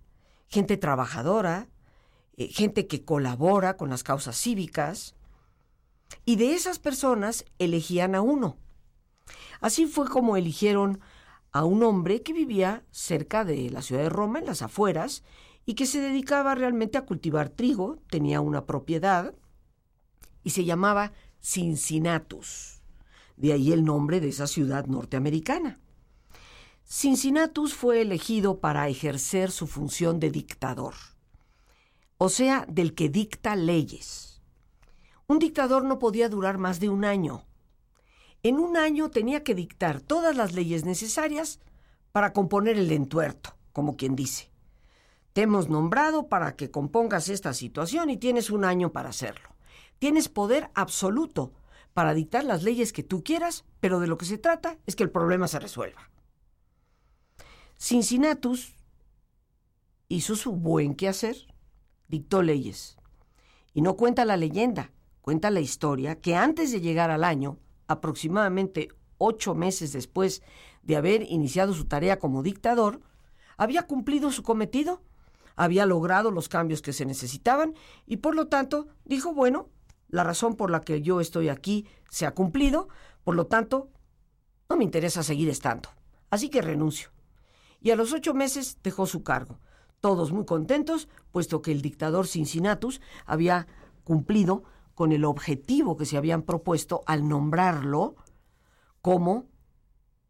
gente 0.49 0.75
trabajadora, 0.75 1.69
eh, 2.35 2.49
gente 2.49 2.87
que 2.87 3.05
colabora 3.05 3.77
con 3.77 3.89
las 3.89 4.03
causas 4.03 4.35
cívicas, 4.35 5.15
y 6.25 6.35
de 6.35 6.53
esas 6.53 6.77
personas 6.77 7.45
elegían 7.57 8.15
a 8.15 8.21
uno. 8.21 8.57
Así 9.61 9.85
fue 9.85 10.09
como 10.09 10.35
eligieron 10.35 10.99
a 11.53 11.63
un 11.63 11.83
hombre 11.83 12.21
que 12.21 12.33
vivía 12.33 12.83
cerca 12.91 13.45
de 13.45 13.69
la 13.69 13.81
ciudad 13.81 14.03
de 14.03 14.09
Roma, 14.09 14.39
en 14.39 14.45
las 14.47 14.61
afueras, 14.61 15.23
y 15.65 15.75
que 15.75 15.85
se 15.85 16.01
dedicaba 16.01 16.53
realmente 16.53 16.97
a 16.97 17.05
cultivar 17.05 17.47
trigo, 17.47 17.99
tenía 18.09 18.41
una 18.41 18.65
propiedad, 18.65 19.33
y 20.43 20.49
se 20.49 20.65
llamaba 20.65 21.13
Cincinnatus. 21.41 22.81
De 23.37 23.53
ahí 23.53 23.71
el 23.71 23.85
nombre 23.85 24.19
de 24.19 24.27
esa 24.27 24.47
ciudad 24.47 24.85
norteamericana. 24.87 25.79
Cincinnatus 26.85 27.73
fue 27.73 28.01
elegido 28.01 28.59
para 28.59 28.87
ejercer 28.87 29.51
su 29.51 29.67
función 29.67 30.19
de 30.19 30.29
dictador, 30.29 30.93
o 32.17 32.29
sea, 32.29 32.65
del 32.69 32.93
que 32.93 33.09
dicta 33.09 33.55
leyes. 33.55 34.41
Un 35.27 35.39
dictador 35.39 35.85
no 35.85 35.97
podía 35.97 36.29
durar 36.29 36.57
más 36.57 36.79
de 36.79 36.89
un 36.89 37.05
año. 37.05 37.45
En 38.43 38.59
un 38.59 38.77
año 38.77 39.09
tenía 39.09 39.43
que 39.43 39.55
dictar 39.55 40.01
todas 40.01 40.35
las 40.35 40.53
leyes 40.53 40.83
necesarias 40.85 41.59
para 42.11 42.33
componer 42.33 42.77
el 42.77 42.91
entuerto, 42.91 43.55
como 43.71 43.95
quien 43.95 44.15
dice. 44.15 44.51
Te 45.31 45.41
hemos 45.41 45.69
nombrado 45.69 46.27
para 46.27 46.55
que 46.55 46.69
compongas 46.69 47.29
esta 47.29 47.53
situación 47.53 48.09
y 48.11 48.17
tienes 48.17 48.51
un 48.51 48.65
año 48.65 48.91
para 48.91 49.09
hacerlo. 49.09 49.49
Tienes 49.97 50.29
poder 50.29 50.69
absoluto 50.75 51.53
para 51.93 52.13
dictar 52.13 52.43
las 52.43 52.63
leyes 52.63 52.93
que 52.93 53.01
tú 53.01 53.23
quieras, 53.23 53.65
pero 53.79 53.99
de 53.99 54.07
lo 54.07 54.17
que 54.17 54.25
se 54.25 54.37
trata 54.37 54.77
es 54.85 54.95
que 54.95 55.03
el 55.03 55.09
problema 55.09 55.47
se 55.47 55.59
resuelva. 55.59 56.11
Cincinnatus 57.85 58.77
hizo 60.07 60.37
su 60.37 60.53
buen 60.53 60.95
quehacer, 60.95 61.35
dictó 62.07 62.41
leyes. 62.41 62.95
Y 63.73 63.81
no 63.81 63.97
cuenta 63.97 64.23
la 64.23 64.37
leyenda, 64.37 64.93
cuenta 65.19 65.51
la 65.51 65.59
historia 65.59 66.21
que 66.21 66.37
antes 66.37 66.71
de 66.71 66.79
llegar 66.79 67.11
al 67.11 67.25
año, 67.25 67.59
aproximadamente 67.87 68.87
ocho 69.17 69.53
meses 69.53 69.91
después 69.91 70.43
de 70.81 70.95
haber 70.95 71.23
iniciado 71.23 71.73
su 71.73 71.83
tarea 71.83 72.19
como 72.19 72.41
dictador, 72.41 73.01
había 73.57 73.85
cumplido 73.85 74.31
su 74.31 74.43
cometido, 74.43 75.01
había 75.57 75.85
logrado 75.85 76.31
los 76.31 76.47
cambios 76.47 76.81
que 76.81 76.93
se 76.93 77.05
necesitaban 77.05 77.73
y 78.05 78.17
por 78.17 78.33
lo 78.33 78.47
tanto 78.47 78.87
dijo, 79.03 79.33
bueno, 79.33 79.67
la 80.07 80.23
razón 80.23 80.55
por 80.55 80.71
la 80.71 80.79
que 80.79 81.01
yo 81.01 81.19
estoy 81.19 81.49
aquí 81.49 81.85
se 82.09 82.25
ha 82.25 82.33
cumplido, 82.33 82.87
por 83.25 83.35
lo 83.35 83.47
tanto, 83.47 83.89
no 84.69 84.77
me 84.77 84.85
interesa 84.85 85.21
seguir 85.21 85.49
estando. 85.49 85.89
Así 86.29 86.47
que 86.47 86.61
renuncio. 86.61 87.12
Y 87.83 87.91
a 87.91 87.95
los 87.97 88.13
ocho 88.13 88.33
meses 88.33 88.77
dejó 88.81 89.05
su 89.05 89.23
cargo. 89.23 89.59
Todos 89.99 90.31
muy 90.31 90.45
contentos, 90.45 91.09
puesto 91.31 91.61
que 91.61 91.73
el 91.73 91.81
dictador 91.81 92.27
Cincinnatus 92.27 93.01
había 93.25 93.67
cumplido 94.05 94.63
con 94.95 95.11
el 95.11 95.25
objetivo 95.25 95.97
que 95.97 96.05
se 96.05 96.17
habían 96.17 96.43
propuesto 96.43 97.01
al 97.05 97.27
nombrarlo 97.27 98.15
como 99.01 99.49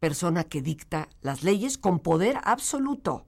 persona 0.00 0.44
que 0.44 0.62
dicta 0.62 1.08
las 1.20 1.44
leyes 1.44 1.78
con 1.78 2.00
poder 2.00 2.40
absoluto. 2.42 3.26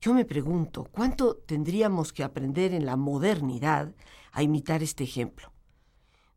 Yo 0.00 0.14
me 0.14 0.24
pregunto, 0.24 0.88
¿cuánto 0.90 1.36
tendríamos 1.36 2.14
que 2.14 2.24
aprender 2.24 2.72
en 2.72 2.86
la 2.86 2.96
modernidad 2.96 3.94
a 4.32 4.42
imitar 4.42 4.82
este 4.82 5.04
ejemplo? 5.04 5.52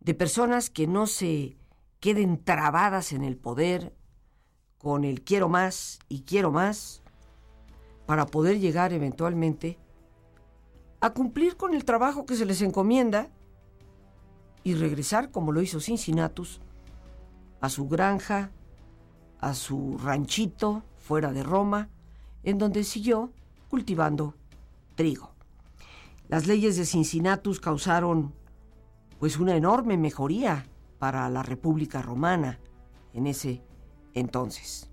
De 0.02 0.14
personas 0.16 0.70
que 0.70 0.86
no 0.86 1.08
se 1.08 1.58
queden 2.00 2.44
trabadas 2.44 3.14
en 3.14 3.24
el 3.24 3.38
poder 3.38 3.96
con 4.82 5.04
el 5.04 5.22
quiero 5.22 5.48
más 5.48 6.00
y 6.10 6.22
quiero 6.22 6.52
más 6.52 7.02
para 8.06 8.26
poder 8.26 8.60
llegar 8.60 8.94
eventualmente 8.94 9.78
a 11.00 11.12
cumplir 11.12 11.56
con 11.56 11.74
el 11.74 11.86
trabajo 11.86 12.26
que 12.26 12.36
se 12.36 12.46
les 12.46 12.62
encomienda 12.62 13.30
y 14.64 14.76
regresar, 14.76 15.32
como 15.32 15.52
lo 15.52 15.62
hizo 15.62 15.80
Cincinnatus, 15.80 16.62
a 17.60 17.70
su 17.70 17.88
granja, 17.88 18.52
a 19.40 19.54
su 19.54 20.00
ranchito 20.04 20.84
fuera 20.98 21.32
de 21.32 21.44
Roma, 21.44 21.90
en 22.44 22.58
donde 22.58 22.84
siguió 22.84 23.32
cultivando 23.70 24.36
trigo. 24.96 25.32
Las 26.28 26.48
leyes 26.48 26.76
de 26.76 26.86
Cincinnatus 26.86 27.60
causaron 27.60 28.34
pues 29.20 29.38
una 29.38 29.56
enorme 29.56 29.98
mejoría 29.98 30.66
para 30.98 31.30
la 31.30 31.44
República 31.44 32.02
Romana 32.02 32.60
en 33.14 33.28
ese 33.28 33.62
entonces. 34.14 34.90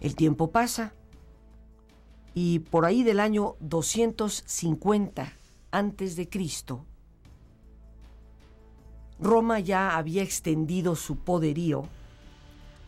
El 0.00 0.16
tiempo 0.16 0.50
pasa 0.50 0.92
y 2.34 2.58
por 2.58 2.84
ahí 2.84 3.04
del 3.04 3.20
año 3.20 3.54
250 3.60 5.32
antes 5.70 6.16
de 6.16 6.28
Cristo, 6.28 6.84
Roma 9.20 9.60
ya 9.60 9.96
había 9.96 10.22
extendido 10.22 10.96
su 10.96 11.16
poderío 11.16 11.84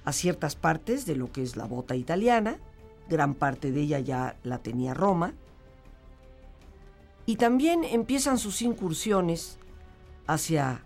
a 0.05 0.12
ciertas 0.12 0.57
partes 0.57 1.07
de 1.07 1.16
lo 1.16 1.33
que 1.33 1.42
es 1.42 1.57
la 1.57 1.64
bota 1.64 1.97
italiana, 1.97 2.59
gran 3.09 3.35
parte 3.35 3.73
de 3.73 3.83
ella 3.83 4.01
ya 4.01 4.37
la 4.42 4.59
tenía 4.59 4.95
Roma. 4.95 5.35
Y 7.25 7.37
también 7.37 7.83
empiezan 7.85 8.38
sus 8.38 8.62
incursiones 8.62 9.59
hacia 10.27 10.85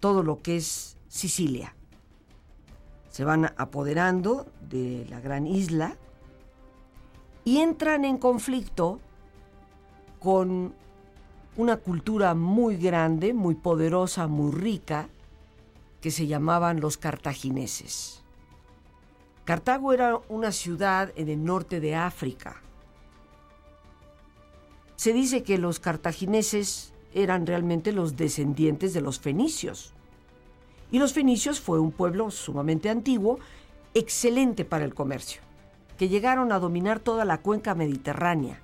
todo 0.00 0.22
lo 0.22 0.40
que 0.40 0.56
es 0.56 0.96
Sicilia. 1.08 1.74
Se 3.18 3.24
van 3.24 3.52
apoderando 3.56 4.46
de 4.70 5.04
la 5.10 5.18
gran 5.18 5.48
isla 5.48 5.96
y 7.44 7.58
entran 7.58 8.04
en 8.04 8.16
conflicto 8.16 9.00
con 10.20 10.72
una 11.56 11.78
cultura 11.78 12.36
muy 12.36 12.76
grande, 12.76 13.34
muy 13.34 13.56
poderosa, 13.56 14.28
muy 14.28 14.52
rica, 14.52 15.08
que 16.00 16.12
se 16.12 16.28
llamaban 16.28 16.78
los 16.78 16.96
cartagineses. 16.96 18.22
Cartago 19.44 19.92
era 19.92 20.20
una 20.28 20.52
ciudad 20.52 21.12
en 21.16 21.28
el 21.28 21.44
norte 21.44 21.80
de 21.80 21.96
África. 21.96 22.62
Se 24.94 25.12
dice 25.12 25.42
que 25.42 25.58
los 25.58 25.80
cartagineses 25.80 26.92
eran 27.12 27.48
realmente 27.48 27.90
los 27.90 28.16
descendientes 28.16 28.94
de 28.94 29.00
los 29.00 29.18
fenicios. 29.18 29.92
Y 30.90 30.98
los 30.98 31.12
fenicios 31.12 31.60
fue 31.60 31.78
un 31.78 31.92
pueblo 31.92 32.30
sumamente 32.30 32.88
antiguo, 32.88 33.38
excelente 33.94 34.64
para 34.64 34.84
el 34.84 34.94
comercio, 34.94 35.42
que 35.96 36.08
llegaron 36.08 36.52
a 36.52 36.58
dominar 36.58 37.00
toda 37.00 37.24
la 37.24 37.38
cuenca 37.38 37.74
mediterránea 37.74 38.60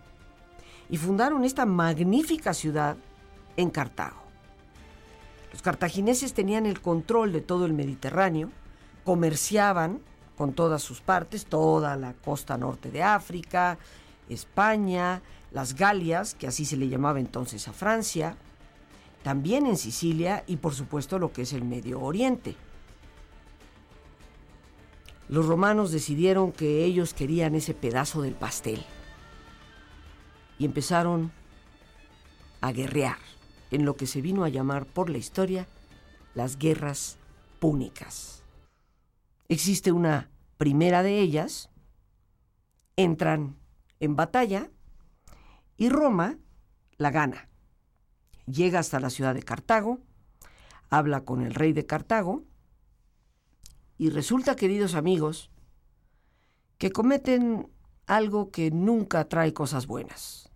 y 0.88 0.96
fundaron 0.96 1.44
esta 1.44 1.66
magnífica 1.66 2.54
ciudad 2.54 2.96
en 3.56 3.70
Cartago. 3.70 4.22
Los 5.52 5.62
cartagineses 5.62 6.34
tenían 6.34 6.66
el 6.66 6.80
control 6.80 7.32
de 7.32 7.40
todo 7.40 7.64
el 7.64 7.72
Mediterráneo, 7.72 8.50
comerciaban 9.04 10.00
con 10.36 10.52
todas 10.52 10.82
sus 10.82 11.00
partes, 11.00 11.46
toda 11.46 11.96
la 11.96 12.12
costa 12.12 12.58
norte 12.58 12.90
de 12.90 13.02
África, 13.02 13.78
España, 14.28 15.22
las 15.52 15.74
Galias, 15.74 16.34
que 16.34 16.48
así 16.48 16.64
se 16.64 16.76
le 16.76 16.88
llamaba 16.88 17.20
entonces 17.20 17.68
a 17.68 17.72
Francia, 17.72 18.36
también 19.24 19.64
en 19.66 19.78
Sicilia 19.78 20.44
y 20.46 20.58
por 20.58 20.74
supuesto 20.74 21.18
lo 21.18 21.32
que 21.32 21.42
es 21.42 21.54
el 21.54 21.64
Medio 21.64 22.00
Oriente. 22.00 22.54
Los 25.30 25.46
romanos 25.46 25.90
decidieron 25.90 26.52
que 26.52 26.84
ellos 26.84 27.14
querían 27.14 27.54
ese 27.54 27.72
pedazo 27.72 28.20
del 28.20 28.34
pastel 28.34 28.84
y 30.58 30.66
empezaron 30.66 31.32
a 32.60 32.70
guerrear 32.72 33.16
en 33.70 33.86
lo 33.86 33.96
que 33.96 34.06
se 34.06 34.20
vino 34.20 34.44
a 34.44 34.50
llamar 34.50 34.84
por 34.84 35.08
la 35.08 35.16
historia 35.16 35.66
las 36.34 36.58
guerras 36.58 37.16
púnicas. 37.60 38.44
Existe 39.48 39.90
una 39.90 40.28
primera 40.58 41.02
de 41.02 41.20
ellas, 41.20 41.70
entran 42.96 43.56
en 44.00 44.16
batalla 44.16 44.70
y 45.78 45.88
Roma 45.88 46.36
la 46.98 47.10
gana. 47.10 47.48
Llega 48.46 48.78
hasta 48.78 49.00
la 49.00 49.10
ciudad 49.10 49.34
de 49.34 49.42
Cartago, 49.42 50.00
habla 50.90 51.24
con 51.24 51.42
el 51.42 51.54
rey 51.54 51.72
de 51.72 51.86
Cartago 51.86 52.44
y 53.96 54.10
resulta, 54.10 54.56
queridos 54.56 54.94
amigos, 54.94 55.50
que 56.78 56.90
cometen 56.90 57.70
algo 58.06 58.50
que 58.50 58.70
nunca 58.70 59.28
trae 59.28 59.54
cosas 59.54 59.86
buenas. 59.86 60.50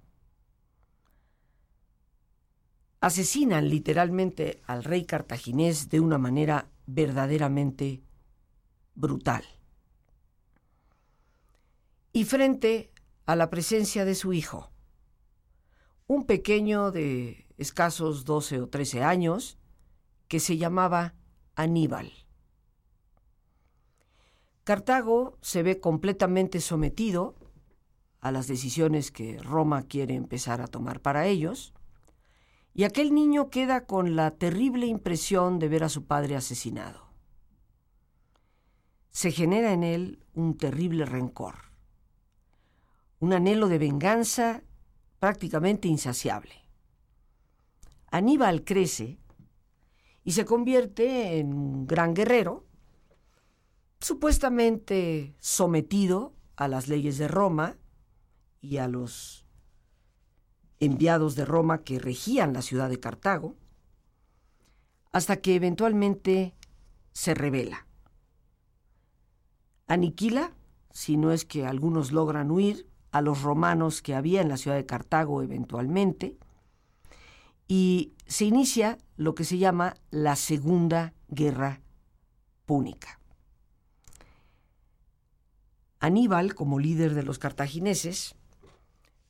Asesinan 3.00 3.68
literalmente 3.68 4.60
al 4.66 4.84
rey 4.84 5.04
cartaginés 5.04 5.88
de 5.88 6.00
una 6.00 6.18
manera 6.18 6.68
verdaderamente 6.86 8.02
brutal. 8.94 9.44
y 12.18 12.24
frente 12.24 12.90
a 13.26 13.36
la 13.36 13.48
presencia 13.48 14.04
de 14.04 14.16
su 14.16 14.32
hijo, 14.32 14.72
un 16.08 16.24
pequeño 16.24 16.90
de 16.90 17.46
escasos 17.58 18.24
12 18.24 18.62
o 18.62 18.68
13 18.68 19.02
años 19.02 19.58
que 20.28 20.40
se 20.40 20.56
llamaba 20.56 21.14
Aníbal. 21.54 22.12
Cartago 24.64 25.38
se 25.40 25.62
ve 25.62 25.80
completamente 25.80 26.60
sometido 26.60 27.34
a 28.20 28.30
las 28.30 28.46
decisiones 28.46 29.10
que 29.10 29.38
Roma 29.38 29.82
quiere 29.82 30.14
empezar 30.14 30.60
a 30.60 30.66
tomar 30.66 31.00
para 31.00 31.26
ellos, 31.26 31.72
y 32.74 32.84
aquel 32.84 33.14
niño 33.14 33.50
queda 33.50 33.86
con 33.86 34.14
la 34.14 34.32
terrible 34.32 34.86
impresión 34.86 35.58
de 35.58 35.68
ver 35.68 35.84
a 35.84 35.88
su 35.88 36.04
padre 36.04 36.36
asesinado. 36.36 37.08
Se 39.10 39.32
genera 39.32 39.72
en 39.72 39.82
él 39.82 40.24
un 40.34 40.56
terrible 40.56 41.04
rencor, 41.04 41.56
un 43.18 43.32
anhelo 43.32 43.68
de 43.68 43.78
venganza 43.78 44.62
prácticamente 45.18 45.88
insaciable. 45.88 46.57
Aníbal 48.10 48.64
crece 48.64 49.18
y 50.24 50.32
se 50.32 50.44
convierte 50.44 51.38
en 51.38 51.52
un 51.52 51.86
gran 51.86 52.14
guerrero, 52.14 52.66
supuestamente 54.00 55.34
sometido 55.38 56.34
a 56.56 56.68
las 56.68 56.88
leyes 56.88 57.18
de 57.18 57.28
Roma 57.28 57.76
y 58.60 58.78
a 58.78 58.88
los 58.88 59.44
enviados 60.80 61.34
de 61.34 61.44
Roma 61.44 61.82
que 61.82 61.98
regían 61.98 62.52
la 62.52 62.62
ciudad 62.62 62.88
de 62.88 63.00
Cartago, 63.00 63.56
hasta 65.12 65.40
que 65.40 65.54
eventualmente 65.54 66.54
se 67.12 67.34
revela. 67.34 67.86
Aniquila, 69.86 70.52
si 70.90 71.16
no 71.16 71.32
es 71.32 71.44
que 71.44 71.66
algunos 71.66 72.12
logran 72.12 72.50
huir, 72.50 72.86
a 73.10 73.22
los 73.22 73.42
romanos 73.42 74.02
que 74.02 74.14
había 74.14 74.42
en 74.42 74.48
la 74.48 74.58
ciudad 74.58 74.76
de 74.76 74.86
Cartago 74.86 75.42
eventualmente, 75.42 76.36
y 77.68 78.14
se 78.26 78.46
inicia 78.46 78.98
lo 79.16 79.34
que 79.34 79.44
se 79.44 79.58
llama 79.58 79.94
la 80.10 80.34
Segunda 80.34 81.12
Guerra 81.28 81.82
Púnica. 82.64 83.20
Aníbal, 86.00 86.54
como 86.54 86.78
líder 86.78 87.14
de 87.14 87.22
los 87.22 87.38
cartagineses, 87.38 88.34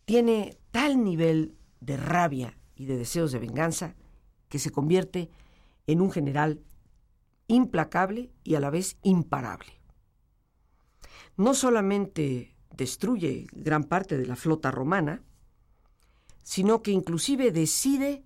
tiene 0.04 0.56
tal 0.70 1.02
nivel 1.02 1.56
de 1.80 1.96
rabia 1.96 2.56
y 2.76 2.86
de 2.86 2.96
deseos 2.96 3.32
de 3.32 3.40
venganza 3.40 3.96
que 4.48 4.58
se 4.58 4.70
convierte 4.70 5.30
en 5.86 6.00
un 6.00 6.10
general 6.10 6.62
implacable 7.48 8.30
y 8.44 8.54
a 8.54 8.60
la 8.60 8.70
vez 8.70 8.98
imparable. 9.02 9.80
No 11.36 11.54
solamente 11.54 12.54
destruye 12.76 13.46
gran 13.52 13.84
parte 13.84 14.16
de 14.16 14.26
la 14.26 14.36
flota 14.36 14.70
romana, 14.70 15.22
sino 16.42 16.82
que 16.82 16.90
inclusive 16.90 17.50
decide 17.50 18.24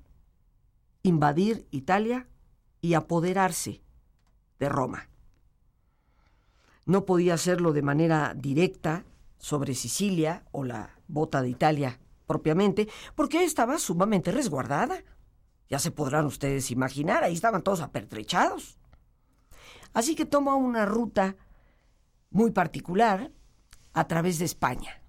invadir 1.02 1.66
Italia 1.70 2.28
y 2.80 2.94
apoderarse 2.94 3.82
de 4.58 4.68
Roma. 4.68 5.08
No 6.84 7.04
podía 7.04 7.34
hacerlo 7.34 7.72
de 7.72 7.82
manera 7.82 8.34
directa 8.34 9.04
sobre 9.38 9.74
Sicilia 9.74 10.44
o 10.52 10.64
la 10.64 10.90
bota 11.08 11.42
de 11.42 11.48
Italia 11.48 11.98
propiamente, 12.26 12.88
porque 13.14 13.44
estaba 13.44 13.78
sumamente 13.78 14.32
resguardada. 14.32 15.04
Ya 15.68 15.78
se 15.78 15.90
podrán 15.90 16.26
ustedes 16.26 16.70
imaginar, 16.70 17.24
ahí 17.24 17.34
estaban 17.34 17.62
todos 17.62 17.80
apertrechados. 17.80 18.78
Así 19.92 20.14
que 20.14 20.24
toma 20.24 20.54
una 20.54 20.86
ruta 20.86 21.36
muy 22.30 22.50
particular 22.50 23.30
a 23.92 24.06
través 24.08 24.38
de 24.38 24.46
España. 24.46 25.02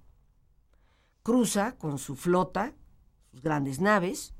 Cruza 1.22 1.78
con 1.78 1.98
su 1.98 2.16
flota, 2.16 2.74
sus 3.32 3.42
grandes 3.42 3.80
naves, 3.80 4.33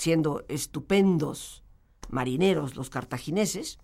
siendo 0.00 0.46
estupendos 0.48 1.62
marineros 2.08 2.74
los 2.74 2.88
cartagineses, 2.88 3.78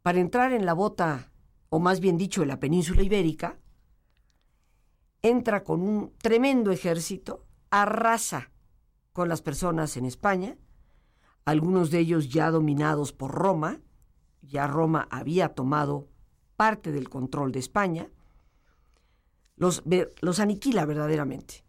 para 0.00 0.20
entrar 0.20 0.54
en 0.54 0.64
la 0.64 0.72
bota, 0.72 1.30
o 1.68 1.78
más 1.78 2.00
bien 2.00 2.16
dicho, 2.16 2.40
en 2.40 2.48
la 2.48 2.58
península 2.58 3.02
ibérica, 3.02 3.58
entra 5.20 5.64
con 5.64 5.82
un 5.82 6.14
tremendo 6.16 6.72
ejército, 6.72 7.44
arrasa 7.70 8.50
con 9.12 9.28
las 9.28 9.42
personas 9.42 9.98
en 9.98 10.06
España, 10.06 10.56
algunos 11.44 11.90
de 11.90 11.98
ellos 11.98 12.30
ya 12.30 12.50
dominados 12.50 13.12
por 13.12 13.32
Roma, 13.32 13.82
ya 14.40 14.66
Roma 14.66 15.08
había 15.10 15.50
tomado 15.50 16.08
parte 16.56 16.90
del 16.90 17.10
control 17.10 17.52
de 17.52 17.58
España, 17.58 18.08
los, 19.56 19.82
los 20.22 20.40
aniquila 20.40 20.86
verdaderamente 20.86 21.64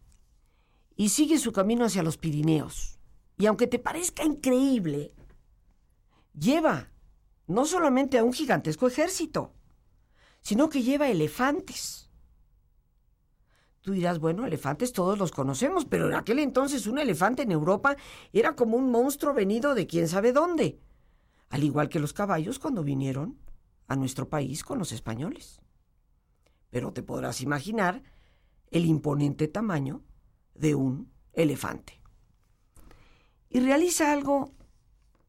y 0.96 1.10
sigue 1.10 1.38
su 1.38 1.52
camino 1.52 1.84
hacia 1.84 2.02
los 2.02 2.16
Pirineos. 2.16 2.98
Y 3.36 3.46
aunque 3.46 3.66
te 3.66 3.78
parezca 3.78 4.24
increíble, 4.24 5.14
lleva 6.38 6.90
no 7.46 7.66
solamente 7.66 8.18
a 8.18 8.24
un 8.24 8.32
gigantesco 8.32 8.86
ejército, 8.86 9.52
sino 10.40 10.68
que 10.68 10.82
lleva 10.82 11.08
elefantes. 11.08 12.10
Tú 13.80 13.92
dirás, 13.92 14.18
bueno, 14.18 14.46
elefantes 14.46 14.92
todos 14.92 15.18
los 15.18 15.30
conocemos, 15.30 15.84
pero 15.84 16.08
en 16.08 16.14
aquel 16.14 16.38
entonces 16.38 16.86
un 16.86 16.98
elefante 16.98 17.42
en 17.42 17.52
Europa 17.52 17.96
era 18.32 18.56
como 18.56 18.76
un 18.76 18.90
monstruo 18.90 19.34
venido 19.34 19.74
de 19.74 19.86
quién 19.86 20.08
sabe 20.08 20.32
dónde, 20.32 20.80
al 21.50 21.64
igual 21.64 21.88
que 21.88 22.00
los 22.00 22.12
caballos 22.12 22.58
cuando 22.58 22.82
vinieron 22.82 23.38
a 23.86 23.96
nuestro 23.96 24.28
país 24.30 24.64
con 24.64 24.78
los 24.78 24.92
españoles. 24.92 25.60
Pero 26.70 26.92
te 26.92 27.02
podrás 27.02 27.42
imaginar 27.42 28.02
el 28.70 28.86
imponente 28.86 29.48
tamaño 29.48 30.02
de 30.54 30.74
un 30.74 31.12
elefante 31.34 32.03
y 33.54 33.60
realiza 33.60 34.12
algo 34.12 34.52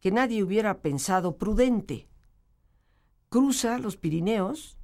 que 0.02 0.10
nadie 0.10 0.44
hubiera 0.44 0.82
pensado 0.82 1.38
prudente. 1.38 2.10
Cruza 3.30 3.78
los 3.78 3.98
Pirineos 3.98 4.80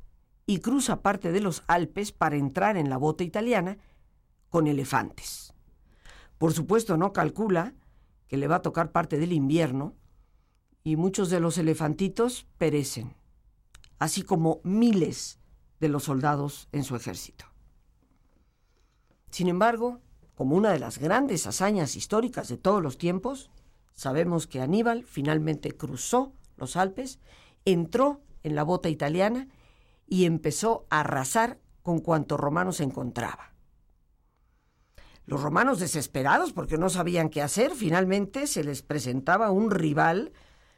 y 0.45 0.59
cruza 0.59 1.01
parte 1.01 1.31
de 1.31 1.41
los 1.41 1.63
Alpes 1.65 2.11
para 2.11 2.35
entrar 2.35 2.77
en 2.77 2.87
la 2.87 2.97
bota 2.97 3.23
italiana 3.23 3.79
con 4.49 4.67
elefantes. 4.67 5.55
Por 6.37 6.53
supuesto 6.53 6.97
no 6.97 7.13
calcula 7.13 7.73
que 8.27 8.37
le 8.37 8.47
va 8.47 8.57
a 8.57 8.61
tocar 8.61 8.91
parte 8.91 9.17
del 9.17 9.33
invierno 9.33 9.95
y 10.83 10.95
muchos 10.95 11.31
de 11.31 11.39
los 11.39 11.57
elefantitos 11.57 12.45
perecen, 12.59 13.15
así 13.97 14.21
como 14.21 14.61
miles 14.63 15.39
de 15.79 15.89
los 15.89 16.03
soldados 16.03 16.69
en 16.71 16.83
su 16.83 16.95
ejército. 16.95 17.45
Sin 19.31 19.47
embargo, 19.47 19.99
como 20.41 20.55
una 20.55 20.71
de 20.71 20.79
las 20.79 20.97
grandes 20.97 21.45
hazañas 21.45 21.95
históricas 21.95 22.47
de 22.47 22.57
todos 22.57 22.81
los 22.81 22.97
tiempos, 22.97 23.51
sabemos 23.93 24.47
que 24.47 24.59
Aníbal 24.59 25.03
finalmente 25.03 25.77
cruzó 25.77 26.33
los 26.57 26.77
Alpes, 26.77 27.19
entró 27.63 28.21
en 28.41 28.55
la 28.55 28.63
bota 28.63 28.89
italiana 28.89 29.49
y 30.07 30.25
empezó 30.25 30.87
a 30.89 31.01
arrasar 31.01 31.59
con 31.83 31.99
cuanto 31.99 32.37
romanos 32.37 32.79
encontraba. 32.79 33.53
Los 35.27 35.43
romanos 35.43 35.79
desesperados 35.79 36.53
porque 36.53 36.79
no 36.79 36.89
sabían 36.89 37.29
qué 37.29 37.43
hacer, 37.43 37.75
finalmente 37.75 38.47
se 38.47 38.63
les 38.63 38.81
presentaba 38.81 39.51
un 39.51 39.69
rival 39.69 40.33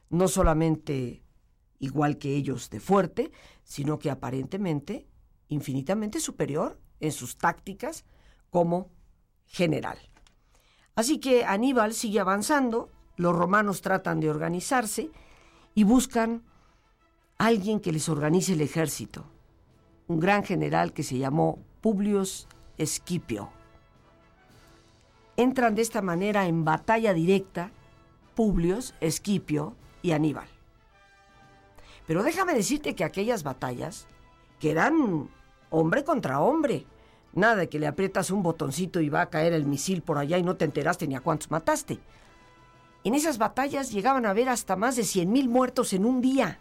no 0.10 0.28
solamente 0.28 1.23
igual 1.80 2.17
que 2.17 2.36
ellos 2.36 2.69
de 2.69 2.82
fuerte, 2.82 3.32
sino 3.63 3.97
que 3.97 4.10
aparentemente 4.10 5.08
infinitamente 5.47 6.19
superior 6.19 6.82
en 6.99 7.13
sus 7.13 7.38
tácticas 7.38 8.04
como 8.49 8.91
general. 9.53 9.99
Así 10.95 11.19
que 11.19 11.45
Aníbal 11.45 11.93
sigue 11.93 12.19
avanzando, 12.19 12.89
los 13.15 13.35
romanos 13.35 13.81
tratan 13.81 14.19
de 14.19 14.29
organizarse 14.29 15.11
y 15.75 15.83
buscan 15.83 16.43
alguien 17.37 17.79
que 17.79 17.91
les 17.91 18.09
organice 18.09 18.53
el 18.53 18.61
ejército, 18.61 19.25
un 20.07 20.19
gran 20.19 20.43
general 20.43 20.91
que 20.91 21.03
se 21.03 21.19
llamó 21.19 21.59
Publius 21.81 22.47
Escipio. 22.77 23.51
Entran 25.37 25.75
de 25.75 25.83
esta 25.83 26.01
manera 26.01 26.47
en 26.47 26.65
batalla 26.65 27.13
directa 27.13 27.71
Publius, 28.35 28.95
Escipio 29.01 29.75
y 30.01 30.11
Aníbal. 30.11 30.47
Pero 32.07 32.23
déjame 32.23 32.53
decirte 32.53 32.95
que 32.95 33.03
aquellas 33.03 33.43
batallas, 33.43 34.07
que 34.59 34.71
eran 34.71 35.29
hombre 35.69 36.03
contra 36.03 36.39
hombre, 36.41 36.85
Nada 37.35 37.55
de 37.55 37.69
que 37.69 37.79
le 37.79 37.87
aprietas 37.87 38.29
un 38.29 38.43
botoncito 38.43 39.01
y 39.01 39.09
va 39.09 39.21
a 39.21 39.29
caer 39.29 39.53
el 39.53 39.65
misil 39.65 40.01
por 40.03 40.17
allá 40.17 40.37
y 40.37 40.43
no 40.43 40.55
te 40.55 40.65
enteraste 40.65 41.07
ni 41.07 41.15
a 41.15 41.21
cuántos 41.21 41.49
mataste. 41.49 41.99
En 43.03 43.15
esas 43.15 43.37
batallas 43.37 43.91
llegaban 43.91 44.25
a 44.25 44.29
haber 44.29 44.49
hasta 44.49 44.75
más 44.75 44.95
de 44.95 45.01
100.000 45.01 45.49
muertos 45.49 45.93
en 45.93 46.05
un 46.05 46.21
día. 46.21 46.59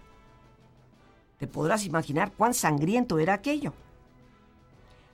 Te 1.38 1.46
podrás 1.46 1.84
imaginar 1.84 2.32
cuán 2.32 2.54
sangriento 2.54 3.18
era 3.18 3.34
aquello. 3.34 3.74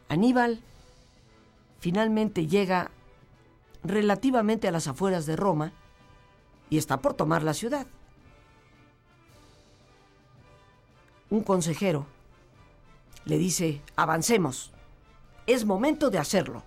Aníbal 0.09 0.61
finalmente 1.81 2.47
llega 2.47 2.91
relativamente 3.83 4.69
a 4.69 4.73
las 4.73 4.87
afueras 4.87 5.27
de 5.27 5.37
Roma 5.37 5.73
y 6.71 6.79
está 6.79 7.01
por 7.01 7.15
tomar 7.15 7.43
la 7.43 7.55
ciudad. 7.55 7.87
Un 11.31 11.43
consejero 11.43 12.07
le 13.25 13.37
dice, 13.37 13.83
avancemos 13.97 14.73
es 15.49 15.65
momento 15.65 16.11
de 16.11 16.19
hacerlo. 16.19 16.63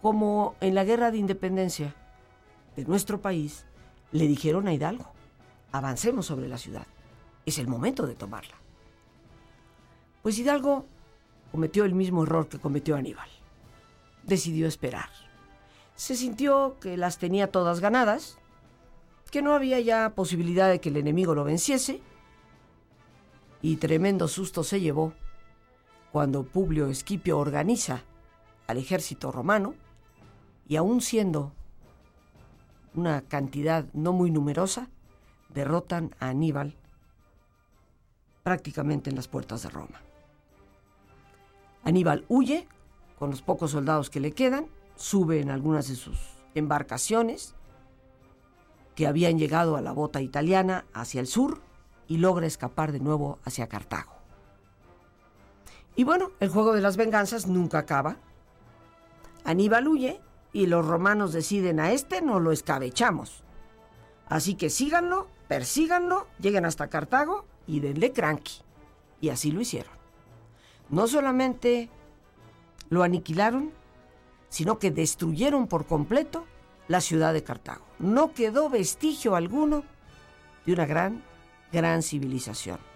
Como 0.00 0.56
en 0.60 0.74
la 0.74 0.84
guerra 0.84 1.10
de 1.10 1.18
independencia 1.18 1.94
de 2.76 2.84
nuestro 2.86 3.20
país, 3.20 3.66
le 4.10 4.26
dijeron 4.26 4.66
a 4.66 4.72
Hidalgo, 4.72 5.12
avancemos 5.70 6.24
sobre 6.24 6.48
la 6.48 6.56
ciudad, 6.56 6.86
es 7.44 7.58
el 7.58 7.68
momento 7.68 8.06
de 8.06 8.14
tomarla. 8.14 8.54
Pues 10.22 10.38
Hidalgo 10.38 10.86
cometió 11.52 11.84
el 11.84 11.94
mismo 11.94 12.22
error 12.22 12.48
que 12.48 12.58
cometió 12.58 12.96
Aníbal. 12.96 13.28
Decidió 14.22 14.66
esperar. 14.66 15.10
Se 15.94 16.16
sintió 16.16 16.78
que 16.80 16.96
las 16.96 17.18
tenía 17.18 17.50
todas 17.50 17.80
ganadas, 17.80 18.38
que 19.30 19.42
no 19.42 19.52
había 19.52 19.78
ya 19.78 20.14
posibilidad 20.14 20.70
de 20.70 20.80
que 20.80 20.88
el 20.88 20.96
enemigo 20.96 21.34
lo 21.34 21.44
venciese, 21.44 22.00
y 23.60 23.76
tremendo 23.76 24.26
susto 24.26 24.64
se 24.64 24.80
llevó 24.80 25.12
cuando 26.12 26.44
Publio 26.44 26.86
Esquipio 26.86 27.38
organiza 27.38 28.02
al 28.66 28.78
ejército 28.78 29.30
romano 29.32 29.74
y 30.66 30.76
aún 30.76 31.00
siendo 31.00 31.52
una 32.94 33.22
cantidad 33.22 33.86
no 33.92 34.12
muy 34.12 34.30
numerosa, 34.30 34.88
derrotan 35.48 36.14
a 36.20 36.28
Aníbal 36.28 36.74
prácticamente 38.42 39.10
en 39.10 39.16
las 39.16 39.28
puertas 39.28 39.62
de 39.62 39.70
Roma. 39.70 40.00
Aníbal 41.84 42.24
huye 42.28 42.66
con 43.18 43.30
los 43.30 43.42
pocos 43.42 43.72
soldados 43.72 44.10
que 44.10 44.20
le 44.20 44.32
quedan, 44.32 44.66
sube 44.96 45.40
en 45.40 45.50
algunas 45.50 45.88
de 45.88 45.96
sus 45.96 46.18
embarcaciones 46.54 47.54
que 48.94 49.06
habían 49.06 49.38
llegado 49.38 49.76
a 49.76 49.80
la 49.80 49.92
bota 49.92 50.20
italiana 50.20 50.84
hacia 50.92 51.20
el 51.20 51.26
sur 51.26 51.60
y 52.08 52.16
logra 52.18 52.46
escapar 52.46 52.92
de 52.92 53.00
nuevo 53.00 53.38
hacia 53.44 53.68
Cartago. 53.68 54.17
Y 55.98 56.04
bueno, 56.04 56.30
el 56.38 56.48
juego 56.48 56.74
de 56.74 56.80
las 56.80 56.96
venganzas 56.96 57.48
nunca 57.48 57.80
acaba. 57.80 58.18
Aníbal 59.42 59.88
huye 59.88 60.20
y 60.52 60.66
los 60.66 60.86
romanos 60.86 61.32
deciden 61.32 61.80
a 61.80 61.90
este 61.90 62.22
no 62.22 62.38
lo 62.38 62.52
escabechamos. 62.52 63.42
Así 64.28 64.54
que 64.54 64.70
síganlo, 64.70 65.26
persíganlo, 65.48 66.28
lleguen 66.38 66.66
hasta 66.66 66.86
Cartago 66.86 67.46
y 67.66 67.80
denle 67.80 68.12
cranky. 68.12 68.62
Y 69.20 69.30
así 69.30 69.50
lo 69.50 69.60
hicieron. 69.60 69.92
No 70.88 71.08
solamente 71.08 71.90
lo 72.90 73.02
aniquilaron, 73.02 73.72
sino 74.50 74.78
que 74.78 74.92
destruyeron 74.92 75.66
por 75.66 75.84
completo 75.88 76.44
la 76.86 77.00
ciudad 77.00 77.32
de 77.32 77.42
Cartago. 77.42 77.84
No 77.98 78.34
quedó 78.34 78.70
vestigio 78.70 79.34
alguno 79.34 79.82
de 80.64 80.74
una 80.74 80.86
gran, 80.86 81.24
gran 81.72 82.04
civilización. 82.04 82.87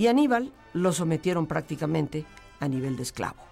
Y 0.00 0.06
Aníbal 0.06 0.50
lo 0.72 0.94
sometieron 0.94 1.46
prácticamente 1.46 2.24
a 2.58 2.68
nivel 2.68 2.96
de 2.96 3.02
esclavo. 3.02 3.42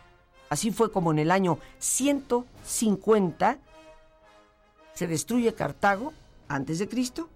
Así 0.49 0.71
fue 0.71 0.91
como 0.91 1.13
en 1.13 1.19
el 1.19 1.31
año 1.31 1.59
150 1.79 3.59
se 4.95 5.07
destruye 5.07 5.53
Cartago 5.53 6.15
antes 6.49 6.79
de 6.79 6.89
Cristo 6.89 7.29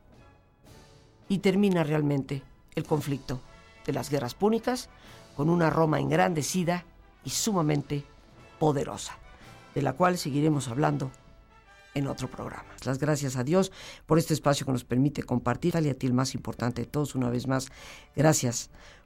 y 1.29 1.41
termina 1.41 1.85
realmente 1.85 2.43
el 2.75 2.85
conflicto 2.85 3.39
de 3.85 3.93
las 3.93 4.09
guerras 4.09 4.33
púnicas 4.33 4.89
con 5.37 5.51
una 5.51 5.69
Roma 5.69 6.01
engrandecida 6.01 6.87
y 7.23 7.29
sumamente 7.29 8.07
poderosa, 8.59 9.19
de 9.75 9.83
la 9.83 9.93
cual 9.93 10.17
seguiremos 10.17 10.69
hablando 10.69 11.11
en 11.93 12.07
otro 12.07 12.31
programa. 12.31 12.65
Las 12.87 12.99
gracias 12.99 13.37
a 13.37 13.45
Dios 13.45 13.73
por 14.07 14.19
este 14.19 14.33
espacio 14.33 14.65
que 14.65 14.73
nos 14.73 14.85
permite 14.85 15.23
compartir. 15.23 15.75
Y 15.83 15.91
a 15.91 15.95
ti 15.99 16.07
el 16.07 16.15
más 16.15 16.35
importante 16.35 16.81
de 16.81 16.87
todos, 16.87 17.15
una 17.15 17.29
vez 17.29 17.47
más, 17.47 17.69
gracias 18.17 18.71